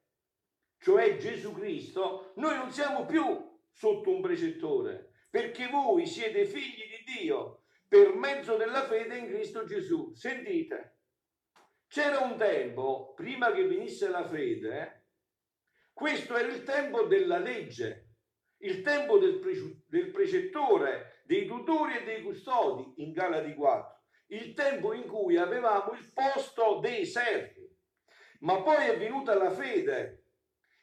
cioè 0.79 1.17
Gesù 1.17 1.53
Cristo, 1.53 2.31
noi 2.35 2.55
non 2.55 2.71
siamo 2.71 3.05
più 3.05 3.59
sotto 3.71 4.09
un 4.09 4.21
precettore, 4.21 5.11
perché 5.29 5.67
voi 5.67 6.05
siete 6.05 6.45
figli 6.45 6.83
di 6.87 7.21
Dio 7.21 7.63
per 7.87 8.15
mezzo 8.15 8.55
della 8.55 8.83
fede 8.83 9.17
in 9.17 9.27
Cristo 9.27 9.65
Gesù. 9.65 10.13
Sentite, 10.13 10.99
c'era 11.87 12.19
un 12.19 12.37
tempo, 12.37 13.13
prima 13.13 13.51
che 13.51 13.67
venisse 13.67 14.07
la 14.07 14.25
fede, 14.25 15.07
questo 15.91 16.35
era 16.37 16.47
il 16.47 16.63
tempo 16.63 17.03
della 17.03 17.37
legge, 17.37 18.15
il 18.59 18.81
tempo 18.81 19.17
del, 19.17 19.39
pre- 19.39 19.83
del 19.87 20.11
precettore, 20.11 21.21
dei 21.25 21.45
tutori 21.45 21.97
e 21.97 22.03
dei 22.03 22.21
custodi 22.23 23.03
in 23.03 23.11
Galati 23.11 23.53
4 23.53 23.94
il 24.27 24.53
tempo 24.53 24.93
in 24.93 25.07
cui 25.07 25.37
avevamo 25.37 25.93
il 25.93 26.11
posto 26.13 26.79
dei 26.79 27.05
servi. 27.05 27.67
Ma 28.39 28.61
poi 28.61 28.87
è 28.87 28.97
venuta 28.97 29.35
la 29.35 29.51
fede, 29.51 30.23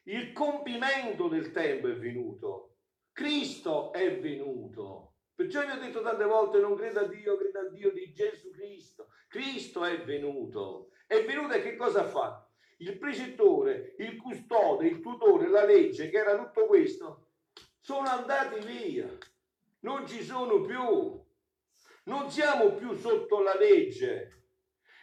il 0.04 0.32
compimento 0.32 1.28
del 1.28 1.52
tempo 1.52 1.88
è 1.88 1.94
venuto, 1.94 2.76
Cristo 3.12 3.92
è 3.92 4.18
venuto. 4.18 5.14
Perciò 5.34 5.64
vi 5.64 5.70
ho 5.70 5.80
detto 5.80 6.02
tante 6.02 6.24
volte 6.24 6.58
non 6.58 6.76
credo 6.76 7.00
a 7.00 7.06
Dio, 7.06 7.36
credo 7.36 7.58
a 7.60 7.68
Dio 7.68 7.92
di 7.92 8.12
Gesù 8.12 8.50
Cristo. 8.50 9.08
Cristo 9.28 9.84
è 9.84 10.02
venuto. 10.02 10.90
È 11.06 11.24
venuto 11.24 11.54
e 11.54 11.62
che 11.62 11.76
cosa 11.76 12.02
ha 12.02 12.08
fatto? 12.08 12.50
Il 12.78 12.98
precettore, 12.98 13.94
il 13.98 14.16
custode, 14.16 14.86
il 14.86 15.00
tutore, 15.00 15.48
la 15.48 15.64
legge, 15.64 16.10
che 16.10 16.16
era 16.18 16.36
tutto 16.36 16.66
questo, 16.66 17.28
sono 17.80 18.08
andati 18.08 18.64
via. 18.66 19.08
Non 19.80 20.06
ci 20.06 20.22
sono 20.22 20.60
più. 20.60 21.22
Non 22.04 22.30
siamo 22.30 22.74
più 22.74 22.94
sotto 22.94 23.40
la 23.40 23.56
legge 23.56 24.42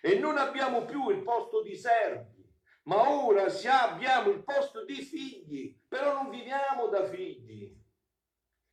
e 0.02 0.20
non 0.20 0.38
abbiamo 0.38 0.86
più 0.86 1.10
il 1.10 1.24
posto 1.24 1.62
di 1.62 1.76
servi, 1.76 2.46
ma 2.84 3.10
ora 3.10 3.46
abbiamo 3.46 4.30
il 4.30 4.44
posto 4.44 4.84
di 4.84 5.02
figli, 5.02 5.78
però 5.88 6.14
non 6.14 6.30
viviamo 6.30 6.88
da 6.88 7.06
figli. 7.06 7.78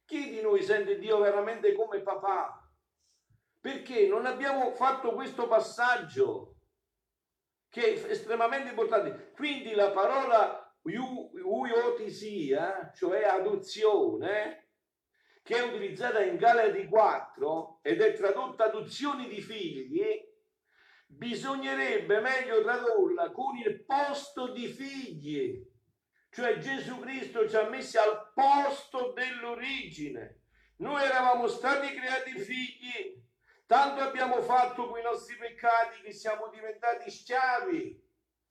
Chi 0.04 0.30
di 0.30 0.40
noi 0.40 0.62
sente 0.62 0.98
Dio 0.98 1.18
veramente 1.18 1.74
come 1.74 2.00
papà? 2.00 2.68
Perché 3.60 4.06
non 4.06 4.26
abbiamo 4.26 4.72
fatto 4.72 5.14
questo 5.14 5.48
passaggio 5.48 6.54
che 7.68 7.94
è 7.94 8.10
estremamente 8.10 8.70
importante. 8.70 9.32
Quindi 9.32 9.74
la 9.74 9.90
parola 9.90 10.72
uiotisia, 10.82 12.92
cioè 12.94 13.24
adozione, 13.24 14.65
che 15.46 15.54
è 15.54 15.62
utilizzata 15.62 16.24
in 16.24 16.38
Galati 16.38 16.88
4 16.88 17.78
ed 17.82 18.00
è 18.00 18.14
tradotta 18.14 18.64
adozioni 18.64 19.28
di 19.28 19.40
figli, 19.40 20.20
bisognerebbe 21.06 22.18
meglio 22.18 22.64
tradurla 22.64 23.30
con 23.30 23.56
il 23.56 23.84
posto 23.84 24.50
di 24.50 24.66
figli. 24.66 25.64
Cioè 26.30 26.58
Gesù 26.58 26.98
Cristo 26.98 27.48
ci 27.48 27.54
ha 27.54 27.68
messi 27.68 27.96
al 27.96 28.32
posto 28.34 29.12
dell'origine. 29.12 30.40
Noi 30.78 31.04
eravamo 31.04 31.46
stati 31.46 31.94
creati 31.94 32.40
figli, 32.40 33.22
tanto 33.66 34.02
abbiamo 34.02 34.42
fatto 34.42 34.88
con 34.88 34.98
i 34.98 35.02
nostri 35.02 35.36
peccati 35.36 36.02
che 36.02 36.12
siamo 36.12 36.48
diventati 36.48 37.08
schiavi. 37.08 38.04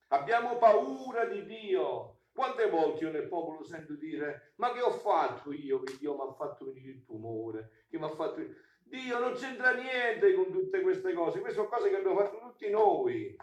Abbiamo 0.08 0.56
paura 0.56 1.26
di 1.26 1.44
Dio, 1.44 2.15
quante 2.36 2.68
volte 2.68 3.04
io 3.04 3.10
nel 3.10 3.28
popolo 3.28 3.64
sento 3.64 3.94
dire, 3.94 4.52
ma 4.56 4.70
che 4.70 4.82
ho 4.82 4.90
fatto 4.90 5.52
io 5.52 5.82
che 5.82 5.96
Dio 5.96 6.14
mi 6.14 6.28
ha 6.28 6.34
fatto 6.34 6.66
venire 6.66 6.90
il 6.90 7.04
tumore, 7.06 7.86
che 7.88 7.98
mi 7.98 8.04
ha 8.04 8.10
fatto... 8.10 8.44
Dio 8.82 9.18
non 9.18 9.32
c'entra 9.32 9.72
niente 9.72 10.34
con 10.34 10.52
tutte 10.52 10.82
queste 10.82 11.14
cose, 11.14 11.40
queste 11.40 11.56
sono 11.56 11.70
cose 11.70 11.88
che 11.88 11.96
abbiamo 11.96 12.18
fatto 12.18 12.38
tutti 12.38 12.68
noi, 12.68 13.34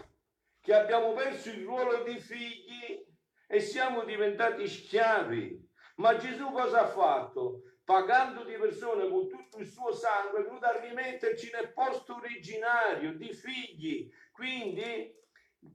che 0.62 0.74
abbiamo 0.76 1.14
perso 1.14 1.50
il 1.50 1.66
ruolo 1.66 2.04
di 2.04 2.20
figli 2.20 3.04
e 3.48 3.60
siamo 3.60 4.04
diventati 4.04 4.68
schiavi. 4.68 5.70
Ma 5.96 6.16
Gesù 6.18 6.52
cosa 6.52 6.82
ha 6.84 6.88
fatto? 6.88 7.64
Pagando 7.84 8.44
di 8.44 8.54
persone 8.54 9.10
con 9.10 9.28
tutto 9.28 9.58
il 9.58 9.68
suo 9.68 9.92
sangue, 9.92 10.42
è 10.42 10.44
venuto 10.44 10.66
a 10.66 10.80
rimetterci 10.80 11.50
nel 11.52 11.74
posto 11.74 12.16
originario 12.16 13.18
di 13.18 13.34
figli. 13.34 14.08
Quindi 14.32 15.22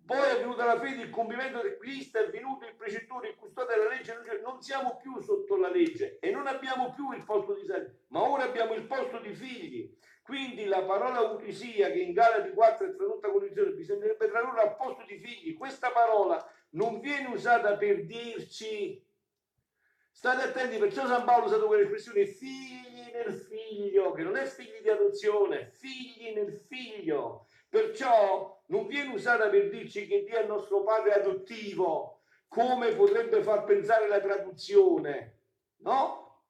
poi 0.04 0.30
è 0.30 0.38
venuta 0.38 0.64
la 0.64 0.78
fede, 0.78 1.02
il 1.02 1.10
compimento 1.10 1.60
del 1.60 1.76
Cristo, 1.76 2.18
è 2.18 2.30
venuto 2.30 2.66
il 2.66 2.74
precettore, 2.74 3.28
il 3.28 3.36
custode 3.36 3.74
della 3.74 3.88
legge, 3.88 4.14
non 4.42 4.60
siamo 4.62 4.96
più 4.96 5.20
sotto 5.20 5.56
la 5.56 5.70
legge 5.70 6.18
e 6.20 6.30
non 6.30 6.46
abbiamo 6.46 6.92
più 6.94 7.12
il 7.12 7.24
posto 7.24 7.54
di 7.54 7.64
servi, 7.64 7.94
ma 8.08 8.22
ora 8.22 8.44
abbiamo 8.44 8.74
il 8.74 8.86
posto 8.86 9.18
di 9.18 9.34
figli. 9.34 9.96
Quindi 10.22 10.66
la 10.66 10.82
parola 10.82 11.20
ucrisia 11.20 11.90
che 11.90 12.00
in 12.00 12.12
Galati 12.12 12.50
4 12.50 12.86
è 12.86 12.96
tradotta 12.96 13.30
con 13.30 13.44
il 13.44 13.74
bisognerebbe 13.74 14.28
tradurre 14.28 14.60
al 14.60 14.76
posto 14.76 15.04
di 15.06 15.18
figli. 15.18 15.56
Questa 15.56 15.90
parola 15.90 16.46
non 16.70 17.00
viene 17.00 17.28
usata 17.28 17.76
per 17.76 18.04
dirci 18.04 19.02
State 20.18 20.42
attenti, 20.42 20.78
perciò 20.78 21.06
San 21.06 21.24
Paolo 21.24 21.44
ha 21.44 21.46
usato 21.46 21.66
quell'espressione 21.68 22.26
figli 22.26 23.08
nel 23.12 23.32
figlio, 23.34 24.10
che 24.10 24.24
non 24.24 24.36
è 24.36 24.46
figli 24.46 24.82
di 24.82 24.88
adozione, 24.88 25.70
figli 25.76 26.34
nel 26.34 26.52
figlio. 26.66 27.46
Perciò 27.68 28.62
non 28.66 28.86
viene 28.86 29.14
usata 29.14 29.48
per 29.48 29.68
dirci 29.68 30.06
che 30.06 30.24
Dio 30.24 30.38
è 30.38 30.42
il 30.42 30.48
nostro 30.48 30.82
padre 30.82 31.12
adottivo, 31.14 32.22
come 32.48 32.94
potrebbe 32.94 33.42
far 33.42 33.64
pensare 33.64 34.08
la 34.08 34.20
traduzione, 34.20 35.40
no? 35.78 36.44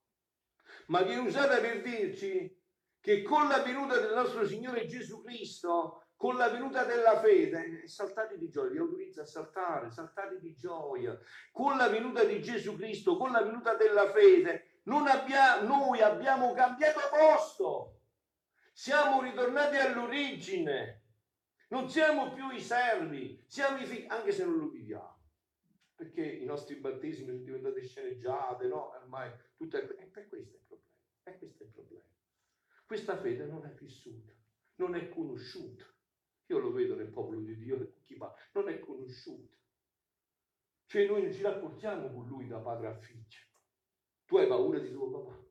Ma 0.86 1.02
viene 1.02 1.22
usata 1.22 1.58
per 1.58 1.82
dirci 1.82 2.56
che 3.00 3.22
con 3.22 3.48
la 3.48 3.62
venuta 3.62 3.98
del 3.98 4.14
nostro 4.14 4.46
Signore 4.46 4.86
Gesù 4.86 5.22
Cristo 5.22 6.08
con 6.18 6.36
la 6.36 6.48
venuta 6.48 6.82
della 6.82 7.20
fede, 7.20 7.86
saltate 7.86 8.36
di 8.38 8.50
gioia, 8.50 8.70
vi 8.72 8.78
autorizza 8.78 9.22
a 9.22 9.24
saltare, 9.24 9.92
saltate 9.92 10.40
di 10.40 10.52
gioia. 10.56 11.16
Con 11.52 11.76
la 11.76 11.86
venuta 11.88 12.24
di 12.24 12.42
Gesù 12.42 12.76
Cristo, 12.76 13.16
con 13.16 13.30
la 13.30 13.40
venuta 13.40 13.76
della 13.76 14.10
fede, 14.10 14.80
abbia, 14.84 15.60
noi 15.62 16.02
abbiamo 16.02 16.52
cambiato 16.54 16.98
posto. 17.08 18.00
Siamo 18.72 19.22
ritornati 19.22 19.76
all'origine. 19.76 21.04
Non 21.68 21.88
siamo 21.88 22.32
più 22.32 22.50
i 22.50 22.60
servi, 22.60 23.42
siamo 23.46 23.78
i 23.78 23.84
figli, 23.84 24.06
anche 24.08 24.32
se 24.32 24.44
non 24.44 24.56
lo 24.56 24.68
viviamo. 24.68 25.16
Perché 25.94 26.24
i 26.24 26.44
nostri 26.44 26.76
battesimi 26.76 27.32
sono 27.32 27.44
diventati 27.44 27.86
sceneggiate, 27.86 28.66
no? 28.66 28.90
Ormai 28.90 29.32
tutto 29.56 29.76
è... 29.76 29.80
E 29.80 30.06
per 30.06 30.28
questo 30.28 30.54
è 30.54 30.58
il 30.58 30.64
problema. 30.66 30.92
E 31.24 31.38
questo 31.38 31.62
è 31.62 31.66
il 31.66 31.72
problema. 31.72 32.04
Questa 32.86 33.16
fede 33.18 33.44
non 33.44 33.66
è 33.66 33.72
vissuta, 33.74 34.32
non 34.76 34.94
è 34.94 35.08
conosciuta 35.08 35.84
io 36.48 36.58
lo 36.58 36.72
vedo 36.72 36.94
nel 36.94 37.08
popolo 37.08 37.40
di 37.40 37.56
Dio, 37.56 37.94
chi 38.04 38.14
va, 38.14 38.34
non 38.52 38.68
è 38.68 38.78
conosciuto. 38.78 39.56
Cioè 40.86 41.06
noi 41.06 41.22
non 41.22 41.32
ci 41.32 41.42
rapportiamo 41.42 42.10
con 42.10 42.26
lui 42.26 42.46
da 42.46 42.58
padre 42.58 42.86
a 42.86 42.94
figlio. 42.94 43.46
Tu 44.24 44.38
hai 44.38 44.46
paura 44.46 44.78
di 44.78 44.90
tuo 44.90 45.10
papà. 45.10 45.46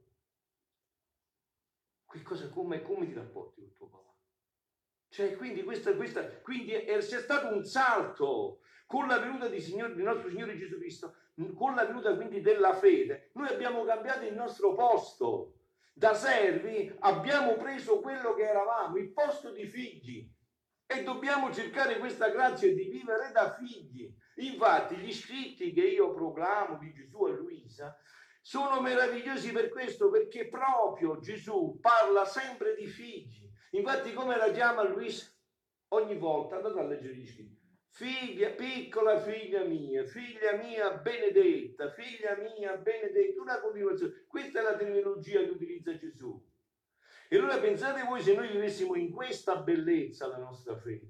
Che 2.07 2.21
cosa, 2.24 2.50
come, 2.50 2.81
come 2.81 3.05
ti 3.05 3.13
rapporti 3.13 3.62
con 3.62 3.74
tuo 3.74 3.88
papà? 3.89 4.16
Cioè, 5.17 5.36
quindi, 5.36 5.63
questa, 5.63 5.95
questa, 5.95 6.29
quindi 6.43 6.74
è, 6.74 7.00
c'è 7.00 7.17
stato 7.17 7.51
un 7.51 7.65
salto 7.65 8.59
con 8.86 9.07
la 9.07 9.17
venuta 9.17 9.47
di, 9.47 9.59
Signore, 9.59 9.95
di 9.95 10.03
nostro 10.03 10.29
Signore 10.29 10.55
Gesù 10.55 10.77
Cristo, 10.77 11.15
con 11.55 11.74
la 11.74 11.86
venuta 11.86 12.15
quindi 12.15 12.39
della 12.39 12.75
fede, 12.75 13.31
noi 13.33 13.47
abbiamo 13.47 13.83
cambiato 13.83 14.27
il 14.27 14.36
nostro 14.36 14.75
posto. 14.75 15.53
Da 15.91 16.13
servi 16.13 16.95
abbiamo 17.00 17.55
preso 17.55 18.00
quello 18.00 18.36
che 18.36 18.43
eravamo, 18.43 18.97
il 18.97 19.09
posto 19.09 19.50
di 19.50 19.65
figli. 19.65 20.31
E 20.86 21.01
dobbiamo 21.01 21.51
cercare 21.51 21.97
questa 21.97 22.29
grazia 22.29 22.71
di 22.71 22.83
vivere 22.83 23.31
da 23.33 23.55
figli. 23.55 24.13
Infatti 24.36 24.97
gli 24.97 25.12
scritti 25.12 25.74
che 25.74 25.81
io 25.81 26.13
proclamo 26.13 26.77
di 26.77 26.93
Gesù 26.93 27.24
a 27.24 27.31
Luisa 27.31 27.97
sono 28.39 28.81
meravigliosi 28.81 29.51
per 29.51 29.69
questo, 29.69 30.12
perché 30.12 30.47
proprio 30.47 31.19
Gesù 31.19 31.79
parla 31.81 32.24
sempre 32.25 32.75
di 32.75 32.86
figli. 32.86 33.47
Infatti 33.71 34.13
come 34.13 34.38
la 34.38 34.51
chiama 34.51 34.88
Luisa? 34.88 35.25
Ogni 35.89 36.17
volta 36.17 36.57
andate 36.57 36.79
a 36.79 36.83
leggere 36.83 37.15
gli. 37.15 37.55
Figlia, 37.89 38.51
piccola 38.51 39.19
figlia 39.19 39.63
mia, 39.63 40.05
figlia 40.05 40.55
mia 40.55 40.91
benedetta, 40.97 41.89
figlia 41.89 42.38
mia 42.38 42.77
benedetta, 42.77 43.41
una 43.41 43.59
continuazione. 43.59 44.25
Questa 44.27 44.59
è 44.59 44.63
la 44.63 44.75
terminologia 44.75 45.39
che 45.39 45.50
utilizza 45.50 45.97
Gesù. 45.97 46.39
E 47.27 47.36
allora 47.36 47.57
pensate 47.57 48.03
voi 48.03 48.21
se 48.21 48.36
noi 48.36 48.50
vivessimo 48.50 48.95
in 48.95 49.12
questa 49.12 49.55
bellezza 49.57 50.27
la 50.27 50.38
nostra 50.38 50.77
fede, 50.77 51.07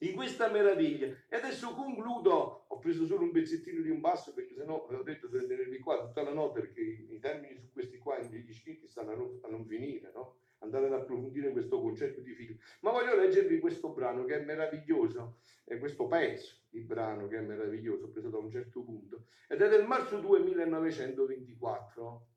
in 0.00 0.14
questa 0.14 0.50
meraviglia. 0.50 1.06
E 1.26 1.36
adesso 1.36 1.74
concludo, 1.74 2.66
ho 2.68 2.78
preso 2.78 3.06
solo 3.06 3.22
un 3.22 3.32
pezzettino 3.32 3.80
di 3.80 3.88
un 3.88 4.00
basso 4.00 4.34
perché 4.34 4.54
sennò 4.54 4.86
vi 4.88 4.96
ho 4.96 5.02
detto 5.02 5.26
di 5.26 5.38
tenervi 5.46 5.78
qua 5.78 6.06
tutta 6.06 6.22
la 6.22 6.34
notte 6.34 6.60
perché 6.60 6.82
i 6.82 7.18
termini 7.18 7.58
su 7.58 7.72
questi 7.72 7.96
qua, 7.96 8.18
gli 8.20 8.52
scritti 8.52 8.86
stanno 8.86 9.40
a 9.42 9.48
non 9.48 9.64
finire, 9.66 10.12
no? 10.14 10.36
Andate 10.62 10.86
ad 10.86 10.92
approfondire 10.92 11.52
questo 11.52 11.80
concetto 11.80 12.20
di 12.20 12.34
figlio. 12.34 12.56
Ma 12.80 12.90
voglio 12.90 13.16
leggervi 13.16 13.58
questo 13.58 13.92
brano 13.92 14.24
che 14.24 14.40
è 14.40 14.44
meraviglioso, 14.44 15.40
è 15.64 15.78
questo 15.78 16.06
pezzo 16.06 16.56
di 16.68 16.80
brano 16.80 17.28
che 17.28 17.38
è 17.38 17.40
meraviglioso, 17.40 18.10
preso 18.10 18.28
da 18.28 18.38
un 18.38 18.50
certo 18.50 18.82
punto, 18.82 19.26
ed 19.48 19.60
è 19.60 19.68
del 19.68 19.86
marzo 19.86 20.20
2 20.20 20.40
1924 20.40 22.28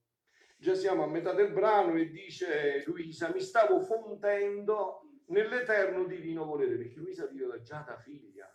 già 0.63 0.75
siamo 0.75 1.03
a 1.03 1.07
metà 1.07 1.33
del 1.33 1.51
brano 1.51 1.95
e 1.95 2.09
dice 2.09 2.83
Luisa, 2.85 3.29
mi 3.33 3.41
stavo 3.41 3.81
fondendo 3.81 5.01
nell'eterno 5.27 6.05
divino 6.05 6.45
volere, 6.45 6.77
perché 6.77 6.99
Luisa 6.99 7.27
viveva 7.27 7.59
già 7.61 7.83
da 7.85 7.97
figlia, 7.97 8.49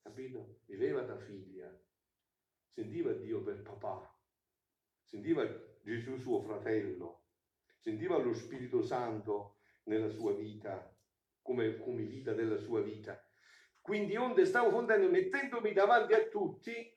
capito? 0.00 0.60
Viveva 0.66 1.02
da 1.02 1.16
figlia, 1.18 1.68
sentiva 2.68 3.12
Dio 3.12 3.42
per 3.42 3.62
papà, 3.62 4.08
sentiva 5.02 5.44
Gesù 5.82 6.16
suo 6.18 6.40
fratello, 6.42 7.24
sentiva 7.78 8.18
lo 8.18 8.34
Spirito 8.34 8.82
Santo 8.82 9.56
nella 9.84 10.08
sua 10.08 10.34
vita, 10.34 10.94
come, 11.42 11.78
come 11.78 12.02
vita 12.02 12.32
della 12.32 12.58
sua 12.58 12.80
vita. 12.80 13.22
Quindi 13.80 14.16
onde 14.16 14.44
stavo 14.44 14.70
fondendo, 14.70 15.08
mettendomi 15.08 15.72
davanti 15.72 16.12
a 16.12 16.24
tutti, 16.28 16.96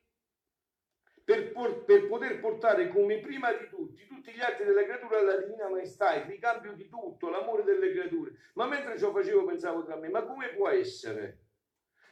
per, 1.23 1.51
por- 1.51 1.85
per, 1.85 2.07
poter 2.07 2.39
portare 2.39 2.89
come 2.89 3.19
prima 3.19 3.53
di 3.53 3.69
tutti 3.69 4.01
tutti 4.21 4.31
gli 4.33 4.39
atti 4.39 4.63
della 4.63 4.83
creatura 4.83 5.17
alla 5.17 5.37
divina 5.37 5.67
maestà, 5.67 6.13
il 6.13 6.25
ricambio 6.25 6.73
di 6.73 6.87
tutto, 6.87 7.29
l'amore 7.29 7.63
delle 7.63 7.91
creature. 7.91 8.33
Ma 8.53 8.67
mentre 8.67 8.97
ciò 8.99 9.11
facevo 9.11 9.45
pensavo 9.45 9.83
tra 9.83 9.95
me, 9.95 10.09
ma 10.09 10.23
come 10.23 10.53
può 10.53 10.69
essere 10.69 11.39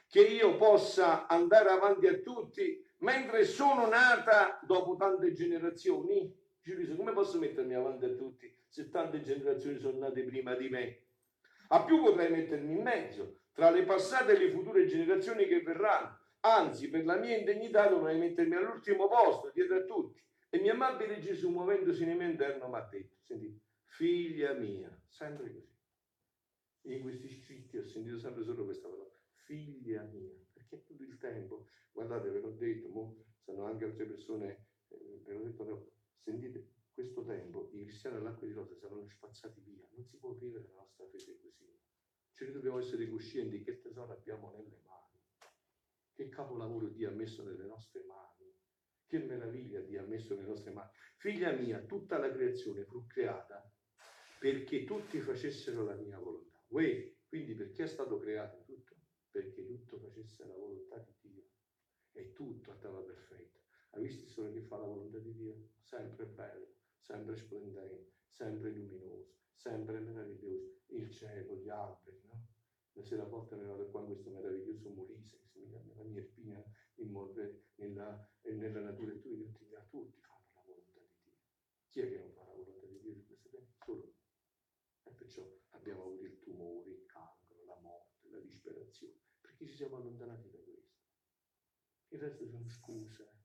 che 0.08 0.22
io 0.22 0.58
possa 0.58 1.28
andare 1.28 1.70
avanti 1.70 2.08
a 2.08 2.18
tutti 2.18 2.84
mentre 3.00 3.46
sono 3.46 3.88
nata 3.88 4.60
dopo 4.64 4.96
tante 4.96 5.34
generazioni? 5.34 6.36
Giulio, 6.62 6.96
come 6.96 7.14
posso 7.14 7.38
mettermi 7.38 7.76
avanti 7.76 8.06
a 8.06 8.16
tutti 8.16 8.52
se 8.70 8.90
tante 8.90 9.22
generazioni 9.22 9.78
sono 9.80 10.00
nate 10.00 10.24
prima 10.24 10.56
di 10.56 10.70
me? 10.70 11.04
A 11.70 11.84
più 11.84 12.02
potrei 12.02 12.32
mettermi 12.32 12.74
in 12.74 12.82
mezzo 12.82 13.42
tra 13.52 13.70
le 13.70 13.84
passate 13.84 14.34
e 14.34 14.38
le 14.38 14.52
future 14.52 14.86
generazioni 14.86 15.46
che 15.46 15.62
verranno 15.62 16.20
Anzi, 16.42 16.90
per 16.90 17.04
la 17.04 17.18
mia 17.18 17.38
indegnità 17.38 17.88
dovrei 17.88 18.18
mettermi 18.18 18.56
all'ultimo 18.56 19.10
posto, 19.10 19.52
dietro 19.54 19.76
a 19.76 19.84
tutti. 19.84 20.22
E 20.50 20.60
mio 20.60 20.72
amabile 20.72 21.20
Gesù, 21.20 21.50
muovendosi 21.50 22.06
nel 22.06 22.16
mio 22.16 22.30
interno, 22.30 22.70
mi 22.70 22.76
ha 22.76 22.88
detto, 22.90 23.18
sentite, 23.22 23.60
figlia 23.84 24.54
mia, 24.54 24.90
sempre 25.08 25.52
così. 25.52 25.68
In 26.84 27.02
questi 27.02 27.30
scritti 27.30 27.78
ho 27.78 27.84
sentito 27.84 28.18
sempre 28.18 28.44
solo 28.44 28.64
questa 28.64 28.88
parola, 28.88 29.12
figlia 29.44 30.02
mia, 30.04 30.34
perché 30.54 30.86
tutto 30.86 31.04
il 31.04 31.18
tempo, 31.18 31.68
guardate, 31.92 32.30
ve 32.30 32.40
l'ho 32.40 32.52
detto, 32.52 32.88
mo, 32.88 33.26
sono 33.44 33.66
anche 33.66 33.84
altre 33.84 34.06
persone, 34.06 34.68
eh, 34.88 35.22
ve 35.26 35.34
l'ho 35.34 35.44
detto, 35.44 35.64
no, 35.66 35.92
sentite, 36.24 36.68
questo 37.00 37.24
tempo 37.24 37.70
i 37.72 37.84
cristiani 37.84 38.18
all'acqua 38.18 38.46
di 38.46 38.52
rosa 38.52 38.76
saranno 38.76 39.08
spazzati 39.08 39.62
via, 39.62 39.88
non 39.92 40.04
si 40.04 40.18
può 40.18 40.34
vivere 40.34 40.66
la 40.68 40.82
nostra 40.82 41.06
fede 41.06 41.40
così. 41.40 41.80
Cioè 42.34 42.48
noi 42.48 42.56
dobbiamo 42.56 42.80
essere 42.80 43.08
coscienti 43.08 43.62
che 43.62 43.80
tesoro 43.80 44.12
abbiamo 44.12 44.52
nelle 44.52 44.82
mani 44.86 45.00
che 46.20 46.28
capolavoro 46.28 46.90
Dio 46.90 47.08
ha 47.10 47.14
messo 47.14 47.42
nelle 47.44 47.64
nostre 47.64 48.04
mani. 48.04 48.54
Che 49.06 49.18
meraviglia 49.20 49.80
Dio 49.80 50.04
ha 50.04 50.06
messo 50.06 50.36
nelle 50.36 50.50
nostre 50.50 50.72
mani. 50.72 50.90
Figlia 51.16 51.54
mia, 51.54 51.80
tutta 51.86 52.18
la 52.18 52.30
creazione 52.30 52.84
fu 52.84 53.08
creata 53.08 53.72
perché 54.38 54.84
tutti 54.84 55.22
facessero 55.22 55.86
la 55.86 55.96
mia 55.96 56.20
volontà. 56.20 56.62
Uè, 56.68 57.16
quindi 57.26 57.56
perché 57.56 57.84
è 57.84 57.88
stato 57.88 58.20
creato 58.20 58.62
tutto? 58.66 58.98
Perché 59.32 59.66
tutto 59.66 60.00
facesse 60.00 60.46
la 60.46 60.54
volontà 60.54 60.98
di 60.98 61.16
Dio. 61.22 61.44
E 62.12 62.34
tutto 62.34 62.72
andava 62.72 63.00
perfetto. 63.00 63.62
Hai 63.92 64.04
visto 64.04 64.28
solo 64.28 64.52
che 64.52 64.64
fa 64.64 64.78
la 64.78 64.86
volontà 64.86 65.20
di 65.20 65.34
Dio? 65.34 65.70
Sempre 65.80 66.26
bello, 66.26 66.79
sempre 67.00 67.36
splendente, 67.36 68.14
sempre 68.30 68.72
luminoso, 68.72 69.36
sempre 69.56 70.00
meraviglioso. 70.00 70.78
Il 70.88 71.12
cielo, 71.12 71.56
gli 71.56 71.70
alberi, 71.70 72.22
no? 72.26 72.48
La 72.94 73.04
sera 73.04 73.24
volta 73.24 73.56
arrivato 73.56 73.90
qua 73.90 74.04
questo 74.06 74.30
meraviglioso 74.30 74.90
Molise 74.90 75.40
la 76.00 76.04
mia 76.04 76.24
spina 76.24 76.64
nella, 77.76 78.30
nella 78.44 78.80
natura 78.82 79.12
e 79.12 79.20
tu 79.20 79.30
tutti, 79.30 79.66
tutti 79.90 80.22
fanno 80.22 80.50
la 80.54 80.62
volontà 80.66 81.00
di 81.00 81.10
Dio. 81.24 81.38
Chi 81.90 82.00
è 82.02 82.10
che 82.10 82.18
non 82.18 82.32
fa 82.32 82.44
la 82.44 82.54
volontà 82.54 82.86
di 82.88 83.00
Dio 83.00 83.12
in 83.12 83.26
questo 83.26 83.50
tempo? 83.50 83.76
Solo 83.84 84.14
E 85.04 85.12
perciò 85.12 85.50
abbiamo 85.70 86.04
avuto 86.04 86.24
il 86.24 86.40
tumore, 86.40 86.90
il 86.90 87.06
cancro, 87.06 87.64
la 87.66 87.78
morte, 87.82 88.30
la 88.30 88.40
disperazione, 88.40 89.20
perché 89.42 89.66
ci 89.66 89.76
siamo 89.76 89.98
allontanati 89.98 90.50
da 90.50 90.58
questo. 90.58 90.98
Il 92.10 92.20
resto 92.20 92.48
sono 92.48 92.68
scuse. 92.70 93.38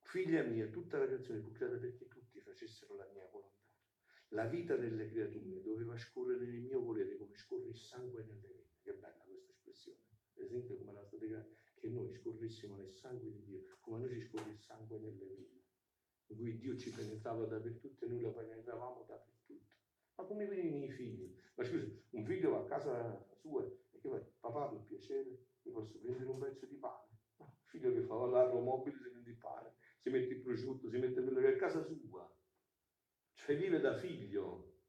Figlia 0.00 0.42
mia, 0.42 0.68
tutta 0.68 0.98
la 0.98 1.06
creazione 1.06 1.40
fu 1.40 1.52
creata 1.52 1.76
perché 1.76 1.96
tutti 1.96 2.15
facessero 2.56 2.96
la 2.96 3.06
mia 3.12 3.28
volontà. 3.30 3.54
La 4.28 4.46
vita 4.46 4.76
delle 4.76 5.10
creature 5.10 5.62
doveva 5.62 5.96
scorrere 5.98 6.46
nel 6.46 6.62
mio 6.62 6.80
volere 6.80 7.16
come 7.16 7.36
scorre 7.36 7.68
il 7.68 7.76
sangue 7.76 8.24
nelle 8.24 8.48
vene. 8.48 8.64
Che 8.80 8.94
bella 8.94 9.22
questa 9.24 9.50
espressione 9.50 10.06
per 10.36 10.44
esempio 10.44 10.76
come 10.76 10.92
la 10.92 11.00
pratica 11.00 11.46
che 11.74 11.88
noi 11.88 12.12
scorressimo 12.12 12.76
nel 12.76 12.92
sangue 12.92 13.30
di 13.30 13.42
Dio, 13.44 13.64
come 13.80 14.00
noi 14.00 14.10
ci 14.10 14.20
scorre 14.20 14.50
il 14.50 14.58
sangue 14.58 14.98
nelle 14.98 15.24
vene, 15.24 15.62
in 16.26 16.36
cui 16.36 16.58
Dio 16.58 16.76
ci 16.76 16.90
penetrava 16.90 17.46
dappertutto 17.46 18.04
e 18.04 18.08
noi 18.08 18.20
la 18.20 18.30
penetravamo 18.30 19.04
dappertutto. 19.08 19.74
Ma 20.16 20.24
come 20.24 20.46
venivano 20.46 20.84
i 20.84 20.90
figli? 20.90 21.34
Ma 21.54 21.64
scusa, 21.64 21.86
un 22.10 22.24
figlio 22.24 22.50
va 22.50 22.58
a 22.60 22.64
casa 22.64 23.26
sua 23.40 23.64
e 23.64 23.98
che 24.00 24.08
fa? 24.08 24.22
Papà, 24.40 24.68
per 24.68 24.84
piacere, 24.86 25.46
mi 25.62 25.72
posso 25.72 25.98
prendere 25.98 26.28
un 26.28 26.38
pezzo 26.38 26.66
di 26.66 26.76
pane? 26.76 27.04
Il 27.38 27.46
figlio 27.64 27.92
che 27.92 28.02
fa 28.02 28.14
l'arro 28.26 28.60
mobile 28.60 28.94
si 28.94 29.08
prende 29.08 29.30
il 29.30 29.36
pane, 29.36 29.74
si 30.00 30.10
mette 30.10 30.34
il 30.34 30.40
prosciutto, 30.40 30.88
si 30.88 30.98
mette 30.98 31.22
quello 31.22 31.40
che 31.40 31.52
è 31.52 31.54
a 31.54 31.56
casa 31.56 31.82
sua. 31.82 32.35
Cioè 33.46 33.56
vive 33.56 33.78
da 33.78 33.94
figlio, 33.94 34.80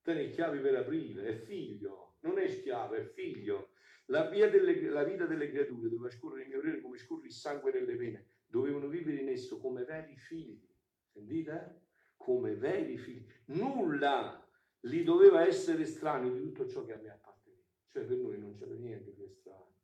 tiene 0.00 0.28
chiavi 0.28 0.60
per 0.60 0.76
aprire, 0.76 1.26
è 1.26 1.34
figlio, 1.34 2.18
non 2.20 2.38
è 2.38 2.46
schiavo, 2.46 2.94
è 2.94 3.02
figlio. 3.02 3.70
La, 4.04 4.28
delle, 4.28 4.80
la 4.88 5.02
vita 5.02 5.26
delle 5.26 5.50
creature 5.50 5.88
doveva 5.88 6.08
scorrere 6.10 6.44
in 6.44 6.50
mio 6.50 6.58
orere 6.58 6.80
come 6.80 6.96
scorre 6.96 7.26
il 7.26 7.32
sangue 7.32 7.72
nelle 7.72 7.96
vene, 7.96 8.28
dovevano 8.46 8.86
vivere 8.86 9.16
in 9.16 9.30
esso 9.30 9.58
come 9.58 9.82
veri 9.82 10.16
figli. 10.16 10.64
Sentite? 11.10 11.88
Come 12.14 12.54
veri 12.54 12.98
figli. 12.98 13.26
Nulla 13.46 14.48
li 14.82 15.02
doveva 15.02 15.44
essere 15.44 15.82
estraneo 15.82 16.30
di 16.30 16.40
tutto 16.40 16.68
ciò 16.68 16.84
che 16.84 16.92
a 16.92 17.00
me 17.00 17.10
apparteneva. 17.10 17.66
Cioè 17.88 18.04
per 18.04 18.16
noi 18.18 18.38
non 18.38 18.54
c'era 18.54 18.74
niente 18.74 19.12
di 19.12 19.24
estraneo. 19.24 19.74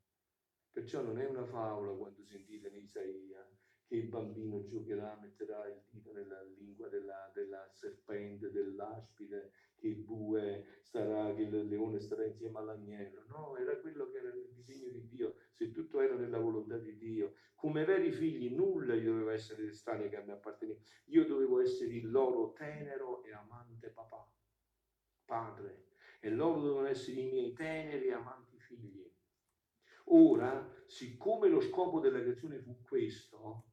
Perciò 0.71 1.01
non 1.01 1.19
è 1.19 1.25
una 1.25 1.43
favola 1.43 1.91
quando 1.91 2.23
sentite 2.23 2.69
in 2.69 2.77
Isaia 2.77 3.11
che 3.91 3.97
il 3.97 4.07
bambino 4.07 4.63
giocherà, 4.63 5.19
metterà 5.21 5.67
il 5.67 5.81
dito 5.89 6.13
nella 6.13 6.41
lingua 6.43 6.87
della, 6.87 7.29
della 7.33 7.69
serpente, 7.73 8.49
dell'aspide, 8.49 9.51
che 9.75 9.87
il 9.87 9.97
bue 9.97 10.79
starà, 10.79 11.33
che 11.35 11.41
il 11.41 11.67
leone 11.67 11.99
starà 11.99 12.23
insieme 12.23 12.57
all'agnello. 12.59 13.25
No, 13.27 13.57
era 13.57 13.77
quello 13.81 14.09
che 14.09 14.19
era 14.19 14.29
nel 14.29 14.47
disegno 14.53 14.91
di 14.91 15.09
Dio, 15.09 15.35
se 15.51 15.71
tutto 15.71 15.99
era 15.99 16.15
nella 16.15 16.39
volontà 16.39 16.77
di 16.77 16.95
Dio. 16.95 17.33
Come 17.53 17.83
veri 17.83 18.13
figli 18.13 18.55
nulla 18.55 18.95
gli 18.95 19.03
doveva 19.03 19.33
essere 19.33 19.67
estraneo 19.67 20.07
che 20.07 20.15
a 20.15 20.23
me 20.23 20.31
apparteneva. 20.31 20.79
Io 21.07 21.25
dovevo 21.25 21.59
essere 21.59 21.93
il 21.93 22.09
loro 22.09 22.53
tenero 22.53 23.25
e 23.25 23.33
amante 23.33 23.89
papà, 23.89 24.25
padre, 25.25 25.87
e 26.21 26.29
loro 26.29 26.61
dovevano 26.61 26.87
essere 26.87 27.19
i 27.19 27.29
miei 27.29 27.51
teneri 27.51 28.07
e 28.07 28.13
amanti 28.13 28.57
figli. 28.57 29.05
Ora, 30.05 30.81
siccome 30.87 31.49
lo 31.49 31.59
scopo 31.59 31.99
della 31.99 32.21
creazione 32.21 32.59
fu 32.59 32.81
questo, 32.83 33.65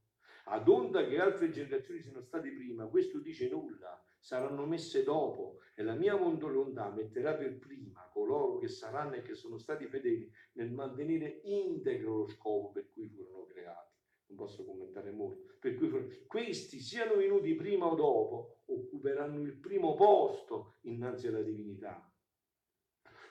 ad 0.49 0.69
onda 0.69 1.07
che 1.07 1.21
altre 1.21 1.51
generazioni 1.51 2.01
siano 2.01 2.21
state 2.21 2.51
prima, 2.51 2.87
questo 2.87 3.19
dice 3.19 3.49
nulla, 3.49 4.03
saranno 4.19 4.67
messe 4.67 5.05
dopo 5.05 5.59
e 5.75 5.83
la 5.83 5.95
mia 5.95 6.17
volontà 6.17 6.91
metterà 6.91 7.35
per 7.35 7.59
prima 7.59 8.09
coloro 8.13 8.59
che 8.59 8.69
saranno 8.69 9.15
e 9.15 9.23
che 9.23 9.35
sono 9.35 9.59
stati 9.59 9.87
fedeli 9.87 10.31
nel 10.55 10.71
mantenere 10.71 11.41
integro 11.45 12.19
lo 12.19 12.27
scopo 12.27 12.73
per 12.73 12.91
cui 12.93 13.09
furono 13.09 13.45
creati. 13.47 13.97
Non 14.27 14.39
posso 14.39 14.65
commentare 14.65 15.11
molto. 15.11 15.57
Per 15.59 15.75
cui 15.77 15.89
furono... 15.89 16.09
questi 16.27 16.81
siano 16.81 17.17
venuti 17.17 17.55
prima 17.55 17.87
o 17.87 17.95
dopo, 17.95 18.63
occuperanno 18.67 19.41
il 19.43 19.57
primo 19.57 19.95
posto 19.95 20.77
innanzi 20.83 21.29
alla 21.29 21.43
divinità. 21.43 22.11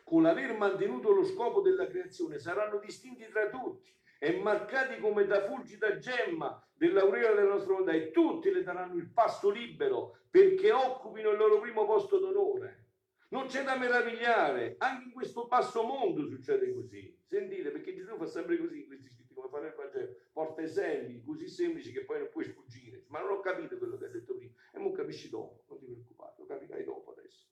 Con 0.04 0.22
l'aver 0.22 0.56
mantenuto 0.56 1.12
lo 1.12 1.26
scopo 1.26 1.62
della 1.62 1.86
creazione 1.86 2.40
saranno 2.40 2.80
distinti 2.80 3.28
tra 3.28 3.50
tutti 3.50 3.94
e 4.20 4.40
marcati 4.40 5.00
come 5.00 5.26
da 5.26 5.44
fulgida 5.44 5.98
gemma 5.98 6.67
dell'aureola 6.78 7.36
della 7.36 7.54
nostra 7.54 7.74
volontà 7.74 7.92
e 7.94 8.12
tutti 8.12 8.52
le 8.52 8.64
daranno 8.64 8.96
il 8.96 9.10
passo 9.10 9.50
libero 9.50 10.18
perché 10.30 10.72
occupino 10.72 11.32
il 11.32 11.38
loro 11.38 11.60
primo 11.60 11.86
posto 11.86 12.20
d'onore. 12.20 12.86
Non 13.30 13.48
c'è 13.48 13.64
da 13.64 13.76
meravigliare, 13.76 14.76
anche 14.78 15.06
in 15.06 15.12
questo 15.12 15.48
basso 15.48 15.84
mondo 15.84 16.26
succede 16.28 16.72
così. 16.72 17.14
Sentite, 17.26 17.72
perché 17.72 17.94
Gesù 17.94 18.16
fa 18.16 18.26
sempre 18.26 18.58
così 18.58 18.82
in 18.82 18.88
questi 18.88 19.10
scritti, 19.10 19.34
come 19.34 19.50
fa 19.50 19.60
nel 19.60 19.74
Vangelo, 19.76 20.16
porta 20.32 20.62
esempi 20.62 21.22
così 21.26 21.50
semplici 21.50 21.92
che 21.92 22.06
poi 22.06 22.20
non 22.20 22.30
puoi 22.30 22.46
sfuggire. 22.46 23.04
Ma 23.08 23.20
non 23.20 23.32
ho 23.32 23.40
capito 23.42 23.78
quello 23.78 23.98
che 23.98 24.06
ha 24.06 24.10
detto 24.10 24.36
prima, 24.36 24.54
e 24.72 24.80
non 24.80 24.94
capisci 24.94 25.30
dopo, 25.30 25.64
non 25.68 25.80
ti 25.80 25.86
preoccupare, 25.86 26.36
lo 26.38 26.46
capirai 26.46 26.84
dopo 26.86 27.12
adesso. 27.12 27.48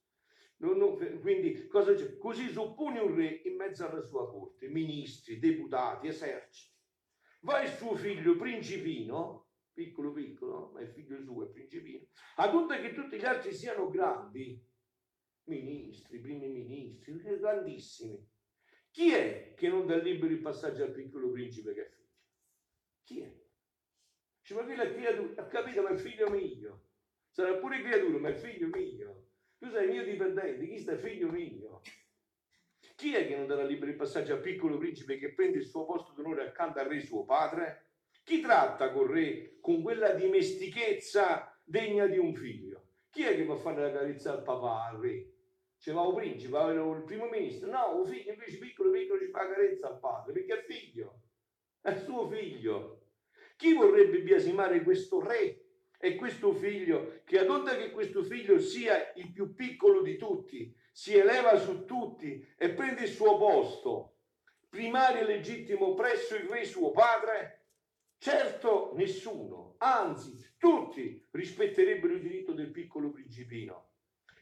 Non, 0.57 0.77
non, 0.77 1.19
quindi, 1.19 1.67
cosa 1.67 1.93
c'è? 1.93 2.17
Così 2.17 2.47
suppone 2.47 2.99
un 2.99 3.13
re 3.13 3.41
in 3.43 3.55
mezzo 3.55 3.85
alla 3.85 4.01
sua 4.01 4.29
corte, 4.29 4.69
ministri, 4.69 5.39
deputati, 5.39 6.07
eserciti. 6.07 6.74
Va 7.45 7.61
il 7.61 7.69
suo 7.69 7.95
figlio 7.95 8.35
principino, 8.37 9.49
piccolo 9.71 10.11
piccolo, 10.11 10.71
ma 10.73 10.81
il 10.81 10.89
figlio 10.89 11.21
suo 11.21 11.45
è 11.45 11.49
principino, 11.51 12.07
ad 12.37 12.55
onde 12.55 12.81
che 12.81 12.91
tutti 12.91 13.17
gli 13.17 13.25
altri 13.25 13.53
siano 13.53 13.87
grandi, 13.87 14.59
ministri, 15.43 16.19
primi 16.19 16.47
ministri, 16.47 17.13
grandissimi. 17.37 18.27
Chi 18.89 19.11
è 19.11 19.53
che 19.55 19.67
non 19.67 19.85
dà 19.85 19.95
libero 19.97 20.33
il 20.33 20.41
passaggio 20.41 20.85
al 20.85 20.91
piccolo 20.91 21.29
principe 21.29 21.75
che 21.75 21.85
è 21.85 21.87
figlio? 21.87 22.09
Chi 23.03 23.21
è? 23.21 23.43
Ci 24.41 24.53
ma 24.55 24.75
la 24.75 24.91
creatura, 24.91 25.43
ha 25.43 25.45
capito, 25.45 25.83
ma 25.83 25.89
è 25.89 25.97
figlio 25.97 26.29
mio. 26.31 26.87
Sarà 27.29 27.57
pure 27.57 27.79
creatura, 27.83 28.17
ma 28.17 28.29
è 28.29 28.33
figlio 28.33 28.69
mio. 28.69 29.27
Tu 29.59 29.69
sei 29.69 29.87
mio 29.89 30.03
dipendente, 30.03 30.67
chi 30.67 30.79
sta 30.79 30.97
figlio 30.97 31.29
mio? 31.29 31.81
Chi 33.05 33.13
è 33.13 33.27
che 33.27 33.35
non 33.35 33.45
darà 33.45 33.63
libero 33.63 33.91
il 33.91 33.97
passaggio 33.97 34.33
al 34.33 34.39
piccolo 34.39 34.79
principe 34.79 35.19
che 35.19 35.35
prende 35.35 35.59
il 35.59 35.67
suo 35.67 35.85
posto 35.85 36.13
d'onore 36.13 36.41
accanto 36.41 36.79
al 36.79 36.87
re 36.87 36.99
suo 37.01 37.23
padre? 37.23 37.89
Chi 38.23 38.41
tratta 38.41 38.91
col 38.91 39.07
re 39.09 39.59
con 39.61 39.83
quella 39.83 40.13
dimestichezza 40.13 41.55
degna 41.63 42.07
di 42.07 42.17
un 42.17 42.33
figlio? 42.33 42.87
Chi 43.11 43.21
è 43.21 43.35
che 43.35 43.45
va 43.45 43.53
a 43.53 43.57
fare 43.57 43.83
la 43.83 43.91
carezza 43.91 44.31
al 44.31 44.41
papà, 44.41 44.87
al 44.87 44.97
re? 44.97 45.33
C'è 45.77 45.93
va 45.93 46.01
un 46.01 46.15
principe, 46.15 46.51
va 46.51 46.71
il 46.71 47.03
primo 47.05 47.27
ministro. 47.27 47.69
No, 47.69 47.95
un 47.95 48.07
figlio 48.07 48.31
invece 48.31 48.57
piccolo 48.57 48.89
piccolo 48.89 49.19
ci 49.19 49.29
fa 49.29 49.43
la 49.43 49.53
carezza 49.53 49.87
al 49.87 49.99
padre, 49.99 50.33
perché 50.33 50.53
è 50.53 50.63
figlio, 50.63 51.19
è 51.81 51.93
suo 51.93 52.27
figlio. 52.27 53.01
Chi 53.55 53.75
vorrebbe 53.75 54.19
biasimare 54.23 54.81
questo 54.81 55.21
re 55.21 55.63
e 55.99 56.15
questo 56.15 56.53
figlio, 56.53 57.21
che 57.23 57.37
ad 57.37 57.51
onta 57.51 57.77
che 57.77 57.91
questo 57.91 58.23
figlio 58.23 58.57
sia 58.57 59.13
il 59.13 59.31
più 59.31 59.53
piccolo 59.53 60.01
di 60.01 60.17
tutti, 60.17 60.75
si 60.95 61.13
eleva 61.13 61.57
su 61.57 61.83
tutti 61.83 62.47
e 62.57 62.69
prende 62.69 63.01
il 63.01 63.09
suo 63.09 63.35
posto, 63.35 64.19
primario 64.69 65.23
e 65.23 65.25
legittimo 65.25 65.93
presso 65.93 66.37
il 66.37 66.47
re 66.47 66.63
suo 66.63 66.91
padre? 66.91 67.65
Certo 68.17 68.93
nessuno, 68.95 69.75
anzi 69.79 70.53
tutti 70.57 71.27
rispetterebbero 71.31 72.13
il 72.13 72.21
diritto 72.21 72.53
del 72.53 72.71
piccolo 72.71 73.11
principino. 73.11 73.89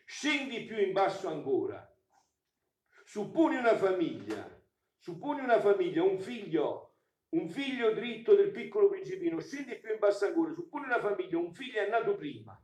Scendi 0.06 0.66
più 0.66 0.78
in 0.80 0.92
basso 0.92 1.28
ancora. 1.28 1.92
Supponi 3.04 3.56
una 3.56 3.76
famiglia, 3.76 4.48
supponi 5.00 5.40
una 5.40 5.60
famiglia, 5.60 6.04
un 6.04 6.20
figlio 6.20 6.90
un 7.30 7.50
figlio 7.50 7.94
dritto 7.94 8.36
del 8.36 8.52
piccolo 8.52 8.90
principino, 8.90 9.40
scendi 9.40 9.80
più 9.80 9.92
in 9.92 9.98
basso 9.98 10.28
ancora, 10.28 10.54
suppone 10.54 10.86
una 10.86 11.00
famiglia, 11.00 11.40
un 11.40 11.52
figlio 11.52 11.82
è 11.82 11.90
nato 11.90 12.14
prima, 12.14 12.56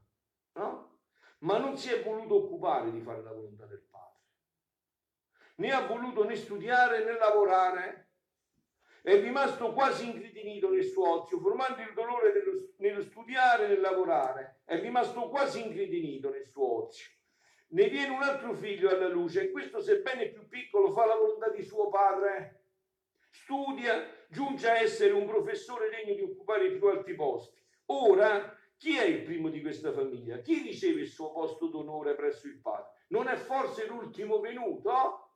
no? 0.54 0.88
Ma 1.39 1.58
non 1.58 1.78
si 1.78 1.91
è 1.91 2.04
voluto 2.04 2.36
occupare 2.36 2.91
di 2.91 3.02
fare 3.02 3.21
la 3.21 3.32
volontà 3.32 3.65
del 3.65 3.86
padre. 3.89 4.17
Né 5.56 5.71
ha 5.71 5.86
voluto 5.86 6.23
né 6.23 6.36
studiare 6.36 7.04
né 7.04 7.17
lavorare. 7.17 8.08
È 9.02 9.19
rimasto 9.19 9.73
quasi 9.73 10.06
incretinito 10.06 10.69
nel 10.69 10.84
suo 10.84 11.21
ozio, 11.21 11.39
formando 11.39 11.82
il 11.82 11.93
dolore 11.93 12.34
nello, 12.34 12.73
nello 12.78 13.02
studiare 13.02 13.65
e 13.65 13.67
nel 13.69 13.80
lavorare. 13.80 14.62
È 14.65 14.80
rimasto 14.80 15.30
quasi 15.30 15.63
incretinito 15.63 16.30
nel 16.30 16.47
suo 16.47 16.86
ozio. 16.86 17.10
Ne 17.69 17.88
viene 17.88 18.13
un 18.13 18.23
altro 18.23 18.54
figlio 18.54 18.89
alla 18.89 19.08
luce 19.08 19.43
e 19.43 19.52
questo, 19.52 19.80
sebbene 19.80 20.30
più 20.30 20.47
piccolo, 20.47 20.91
fa 20.91 21.06
la 21.06 21.15
volontà 21.15 21.49
di 21.49 21.63
suo 21.63 21.88
padre 21.89 22.60
studia, 23.32 24.08
giunge 24.28 24.69
a 24.69 24.80
essere 24.80 25.12
un 25.13 25.25
professore 25.25 25.89
degno 25.89 26.15
di 26.15 26.21
occupare 26.21 26.67
i 26.67 26.78
più 26.78 26.88
alti 26.88 27.13
posti. 27.13 27.60
Ora, 27.88 28.58
chi 28.79 28.95
è 28.95 29.03
il 29.03 29.23
primo 29.23 29.49
di 29.49 29.59
questa 29.59 29.91
famiglia? 29.91 30.39
Chi 30.39 30.61
riceve 30.61 31.01
il 31.01 31.09
suo 31.09 31.33
posto 31.33 31.67
d'onore 31.67 32.15
presso 32.15 32.47
il 32.47 32.61
padre? 32.61 32.93
Non 33.09 33.27
è 33.27 33.35
forse 33.35 33.85
l'ultimo 33.85 34.39
venuto? 34.39 35.33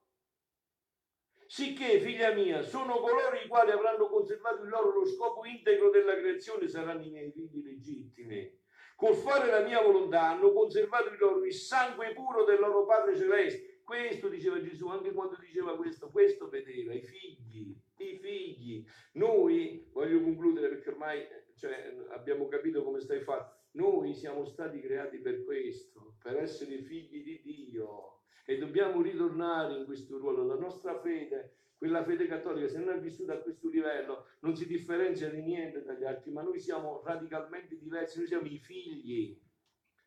Sicché, 1.46 2.00
figlia 2.00 2.34
mia, 2.34 2.62
sono 2.62 3.00
coloro 3.02 3.36
i 3.36 3.50
quali 3.50 3.72
avranno 3.72 4.08
conservato 4.08 4.64
il 4.64 4.70
loro 4.70 4.94
lo 4.98 5.06
scopo 5.06 5.44
integro 5.44 5.90
della 5.90 6.16
creazione, 6.16 6.70
saranno 6.70 7.04
i 7.04 7.10
miei 7.10 7.32
figli 7.32 7.62
legittimi. 7.62 8.62
Col 8.96 9.16
fare 9.16 9.52
la 9.52 9.60
mia 9.60 9.82
volontà 9.82 10.30
hanno 10.30 10.54
conservato 10.54 11.10
il 11.10 11.18
loro 11.20 11.44
il 11.44 11.54
sangue 11.54 12.14
puro 12.14 12.46
del 12.46 12.62
loro 12.62 12.86
Padre 12.86 13.18
Celeste. 13.18 13.82
Questo 13.84 14.30
diceva 14.30 14.62
Gesù, 14.62 14.88
anche 14.88 15.12
quando 15.12 15.36
diceva 15.36 15.76
questo, 15.76 16.10
questo 16.10 16.48
vedeva 16.48 16.94
i 16.94 17.02
figli 17.02 17.76
i 18.04 18.18
figli. 18.18 18.86
Noi, 19.14 19.90
voglio 19.92 20.22
concludere 20.22 20.70
perché 20.70 20.90
ormai 20.90 21.26
cioè, 21.64 21.96
abbiamo 22.10 22.50
capito 22.50 22.84
come 22.84 23.00
stai 23.00 23.22
fatto, 23.22 23.68
noi 23.78 24.14
siamo 24.14 24.44
stati 24.44 24.82
creati 24.82 25.20
per 25.20 25.46
questo, 25.46 26.18
per 26.22 26.36
essere 26.36 26.82
figli 26.82 27.24
di 27.24 27.42
Dio 27.42 28.24
e 28.46 28.58
dobbiamo 28.58 29.02
ritornare 29.02 29.76
in 29.76 29.86
questo 29.86 30.18
ruolo. 30.18 30.46
La 30.46 30.58
nostra 30.58 31.00
fede, 31.00 31.56
quella 31.78 32.04
fede 32.04 32.28
cattolica, 32.28 32.68
se 32.68 32.80
non 32.80 32.90
è 32.90 33.00
vissuta 33.00 33.36
a 33.36 33.38
questo 33.38 33.70
livello, 33.70 34.26
non 34.42 34.58
si 34.58 34.68
differenzia 34.68 35.30
di 35.30 35.42
niente 35.42 35.84
dagli 35.84 36.04
altri, 36.04 36.32
ma 36.32 36.42
noi 36.42 36.60
siamo 36.60 37.02
radicalmente 37.02 37.78
diversi, 37.78 38.18
noi 38.18 38.28
siamo 38.28 38.48
i 38.48 38.58
figli. 38.58 39.42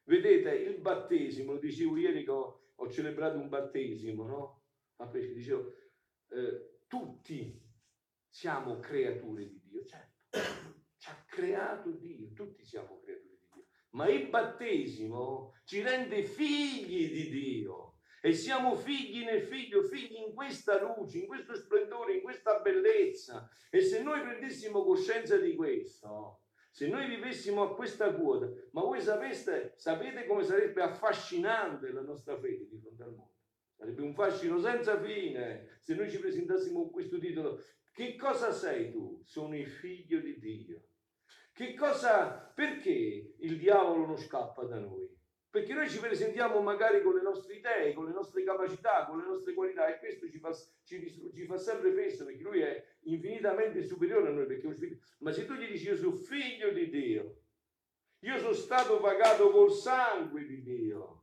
Vedete, 0.04 0.54
il 0.56 0.78
battesimo, 0.78 1.54
lo 1.54 1.58
dicevo 1.58 1.96
ieri 1.96 2.22
che 2.22 2.30
ho, 2.30 2.72
ho 2.74 2.90
celebrato 2.90 3.38
un 3.38 3.48
battesimo, 3.48 4.26
no? 4.26 4.62
A 4.96 5.06
pesce, 5.06 5.32
dicevo, 5.32 5.72
eh, 6.28 6.80
tutti 6.86 7.58
siamo 8.28 8.78
creature 8.78 9.48
di 9.48 9.58
Dio, 9.64 9.84
ci 9.86 9.94
ha 9.94 10.05
creato 11.36 11.90
Dio, 11.90 12.32
tutti 12.32 12.64
siamo 12.64 12.98
creature 13.04 13.28
di 13.28 13.48
Dio, 13.52 13.66
ma 13.90 14.08
il 14.08 14.28
battesimo 14.28 15.52
ci 15.64 15.82
rende 15.82 16.24
figli 16.24 17.12
di 17.12 17.28
Dio. 17.28 17.90
E 18.22 18.32
siamo 18.32 18.74
figli 18.74 19.22
nel 19.22 19.42
figlio, 19.42 19.82
figli 19.82 20.16
in 20.16 20.34
questa 20.34 20.80
luce, 20.80 21.18
in 21.18 21.26
questo 21.26 21.54
splendore, 21.54 22.14
in 22.14 22.22
questa 22.22 22.58
bellezza. 22.60 23.48
E 23.70 23.82
se 23.82 24.02
noi 24.02 24.20
prendessimo 24.22 24.82
coscienza 24.82 25.36
di 25.36 25.54
questo, 25.54 26.40
se 26.70 26.88
noi 26.88 27.06
vivessimo 27.06 27.62
a 27.62 27.74
questa 27.76 28.12
quota, 28.14 28.50
ma 28.72 28.80
voi 28.80 29.00
sapeste, 29.00 29.74
sapete 29.76 30.26
come 30.26 30.42
sarebbe 30.42 30.82
affascinante 30.82 31.92
la 31.92 32.02
nostra 32.02 32.36
fede 32.40 32.66
di 32.66 32.78
fronte 32.78 33.02
al 33.02 33.14
mondo? 33.14 33.34
Sarebbe 33.76 34.02
un 34.02 34.14
fascino 34.14 34.58
senza 34.58 35.00
fine 35.00 35.78
se 35.80 35.94
noi 35.94 36.10
ci 36.10 36.18
presentassimo 36.18 36.80
con 36.80 36.90
questo 36.90 37.18
titolo. 37.18 37.62
Che 37.92 38.16
cosa 38.16 38.50
sei 38.50 38.90
tu? 38.90 39.20
Sono 39.24 39.56
il 39.56 39.68
figlio 39.68 40.18
di 40.18 40.38
Dio. 40.38 40.82
Che 41.56 41.72
cosa, 41.72 42.52
perché 42.54 43.32
il 43.38 43.56
diavolo 43.56 44.04
non 44.04 44.18
scappa 44.18 44.64
da 44.64 44.78
noi? 44.78 45.08
Perché 45.48 45.72
noi 45.72 45.88
ci 45.88 45.98
presentiamo 45.98 46.60
magari 46.60 47.00
con 47.00 47.14
le 47.14 47.22
nostre 47.22 47.54
idee, 47.54 47.94
con 47.94 48.04
le 48.04 48.12
nostre 48.12 48.44
capacità, 48.44 49.06
con 49.06 49.16
le 49.20 49.24
nostre 49.24 49.54
qualità 49.54 49.86
e 49.86 49.98
questo 49.98 50.28
ci 50.28 50.38
fa, 50.38 50.52
ci, 50.84 51.32
ci 51.34 51.46
fa 51.46 51.56
sempre 51.56 51.92
peso 51.92 52.26
perché 52.26 52.42
lui 52.42 52.60
è 52.60 52.84
infinitamente 53.04 53.82
superiore 53.82 54.28
a 54.28 54.32
noi. 54.32 54.44
Perché, 54.44 55.00
ma 55.20 55.32
se 55.32 55.46
tu 55.46 55.54
gli 55.54 55.66
dici 55.66 55.86
io 55.86 55.96
sono 55.96 56.14
figlio 56.14 56.72
di 56.72 56.90
Dio, 56.90 57.40
io 58.18 58.36
sono 58.36 58.52
stato 58.52 59.00
pagato 59.00 59.50
col 59.50 59.72
sangue 59.72 60.44
di 60.44 60.60
Dio, 60.60 61.22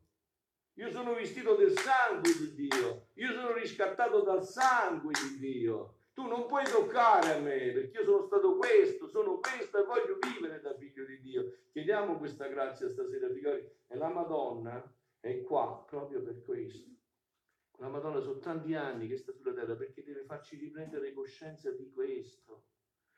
io 0.78 0.89
sono 0.89 1.13
vestito 1.13 1.54
del 1.54 1.78
sangue 1.78 2.32
di 2.39 2.54
Dio, 2.56 3.10
io 3.13 3.34
sono 3.34 3.54
riscattato 3.54 4.24
dal 4.24 4.43
sangue 4.43 5.13
di 5.13 5.38
Dio. 5.38 5.98
Tu 6.13 6.28
non 6.28 6.45
puoi 6.45 6.63
toccare 6.65 7.34
a 7.34 7.39
me 7.39 7.71
perché 7.71 7.97
io 7.97 8.04
sono 8.04 8.26
stato 8.28 8.56
questo, 8.58 9.08
sono 9.08 9.39
questo 9.39 9.80
e 9.80 9.86
voglio 9.86 10.19
vivere 10.19 10.62
da 10.62 10.76
figlio 10.76 11.06
di 11.06 11.19
Dio. 11.21 11.52
Chiediamo 11.71 12.17
questa 12.17 12.47
grazia 12.47 12.88
stasera, 12.89 13.32
figlioli. 13.32 13.67
E 13.88 13.95
la 13.95 14.10
Madonna 14.10 14.95
è 15.19 15.41
qua 15.41 15.84
proprio 15.88 16.21
per 16.21 16.43
questo. 16.43 16.88
La 17.78 17.89
Madonna 17.89 18.19
sono 18.19 18.38
tanti 18.38 18.76
anni 18.76 19.08
che 19.08 19.17
sta 19.17 19.32
sulla 19.32 19.54
terra 19.54 19.76
perché 19.76 20.04
deve 20.04 20.23
farci 20.26 20.56
riprendere 20.56 21.13
coscienza 21.13 21.71
di 21.71 21.91
questo. 21.91 22.65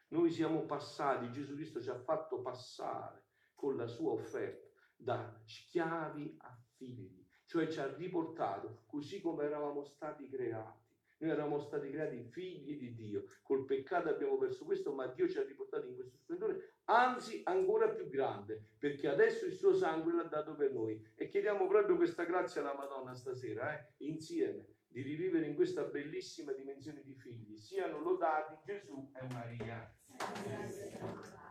Noi 0.10 0.31
siamo 0.31 0.62
passati, 0.62 1.31
Gesù 1.31 1.55
Cristo 1.55 1.81
ci 1.81 1.89
ha 1.89 1.99
fatto 1.99 2.41
passare 2.41 3.25
con 3.53 3.75
la 3.75 3.88
sua 3.88 4.12
offerta 4.12 4.69
da 4.95 5.38
schiavi 5.43 6.38
a 6.39 6.58
figli, 6.77 7.27
cioè 7.45 7.67
ci 7.67 7.79
ha 7.79 7.93
riportato 7.93 8.84
così 8.86 9.19
come 9.19 9.43
eravamo 9.43 9.84
stati 9.84 10.29
creati 10.29 10.85
noi 11.17 11.32
eravamo 11.32 11.60
stati 11.60 11.89
creati 11.89 12.23
figli 12.23 12.78
di 12.78 12.93
Dio, 12.93 13.25
col 13.41 13.65
peccato 13.65 14.10
abbiamo 14.10 14.38
perso 14.38 14.65
questo, 14.65 14.93
ma 14.93 15.08
Dio 15.08 15.28
ci 15.28 15.38
ha 15.38 15.43
riportati 15.43 15.88
in 15.88 15.95
questo 15.95 16.17
splendore, 16.17 16.80
anzi 16.86 17.41
ancora 17.45 17.89
più 17.89 18.10
grande, 18.10 18.69
perché 18.78 19.08
adesso 19.08 19.45
il 19.45 19.54
suo 19.54 19.73
sangue 19.73 20.13
l'ha 20.13 20.23
dato 20.23 20.56
per 20.56 20.73
noi. 20.73 21.01
E 21.15 21.28
chiediamo 21.28 21.67
proprio 21.67 21.95
questa 21.95 22.23
grazia 22.23 22.62
alla 22.62 22.75
Madonna 22.75 23.15
stasera, 23.15 23.73
eh, 23.73 23.93
insieme, 24.06 24.73
di 24.88 25.01
rivivere 25.01 25.45
in 25.45 25.56
questa 25.56 25.84
bellissima 25.84 26.54
dimensione 26.54 27.01
di 27.04 27.15
figli. 27.15 27.58
Siano 27.58 27.99
lodati 27.99 28.56
Gesù 28.63 29.12
e 29.13 29.28
Maria. 29.34 29.93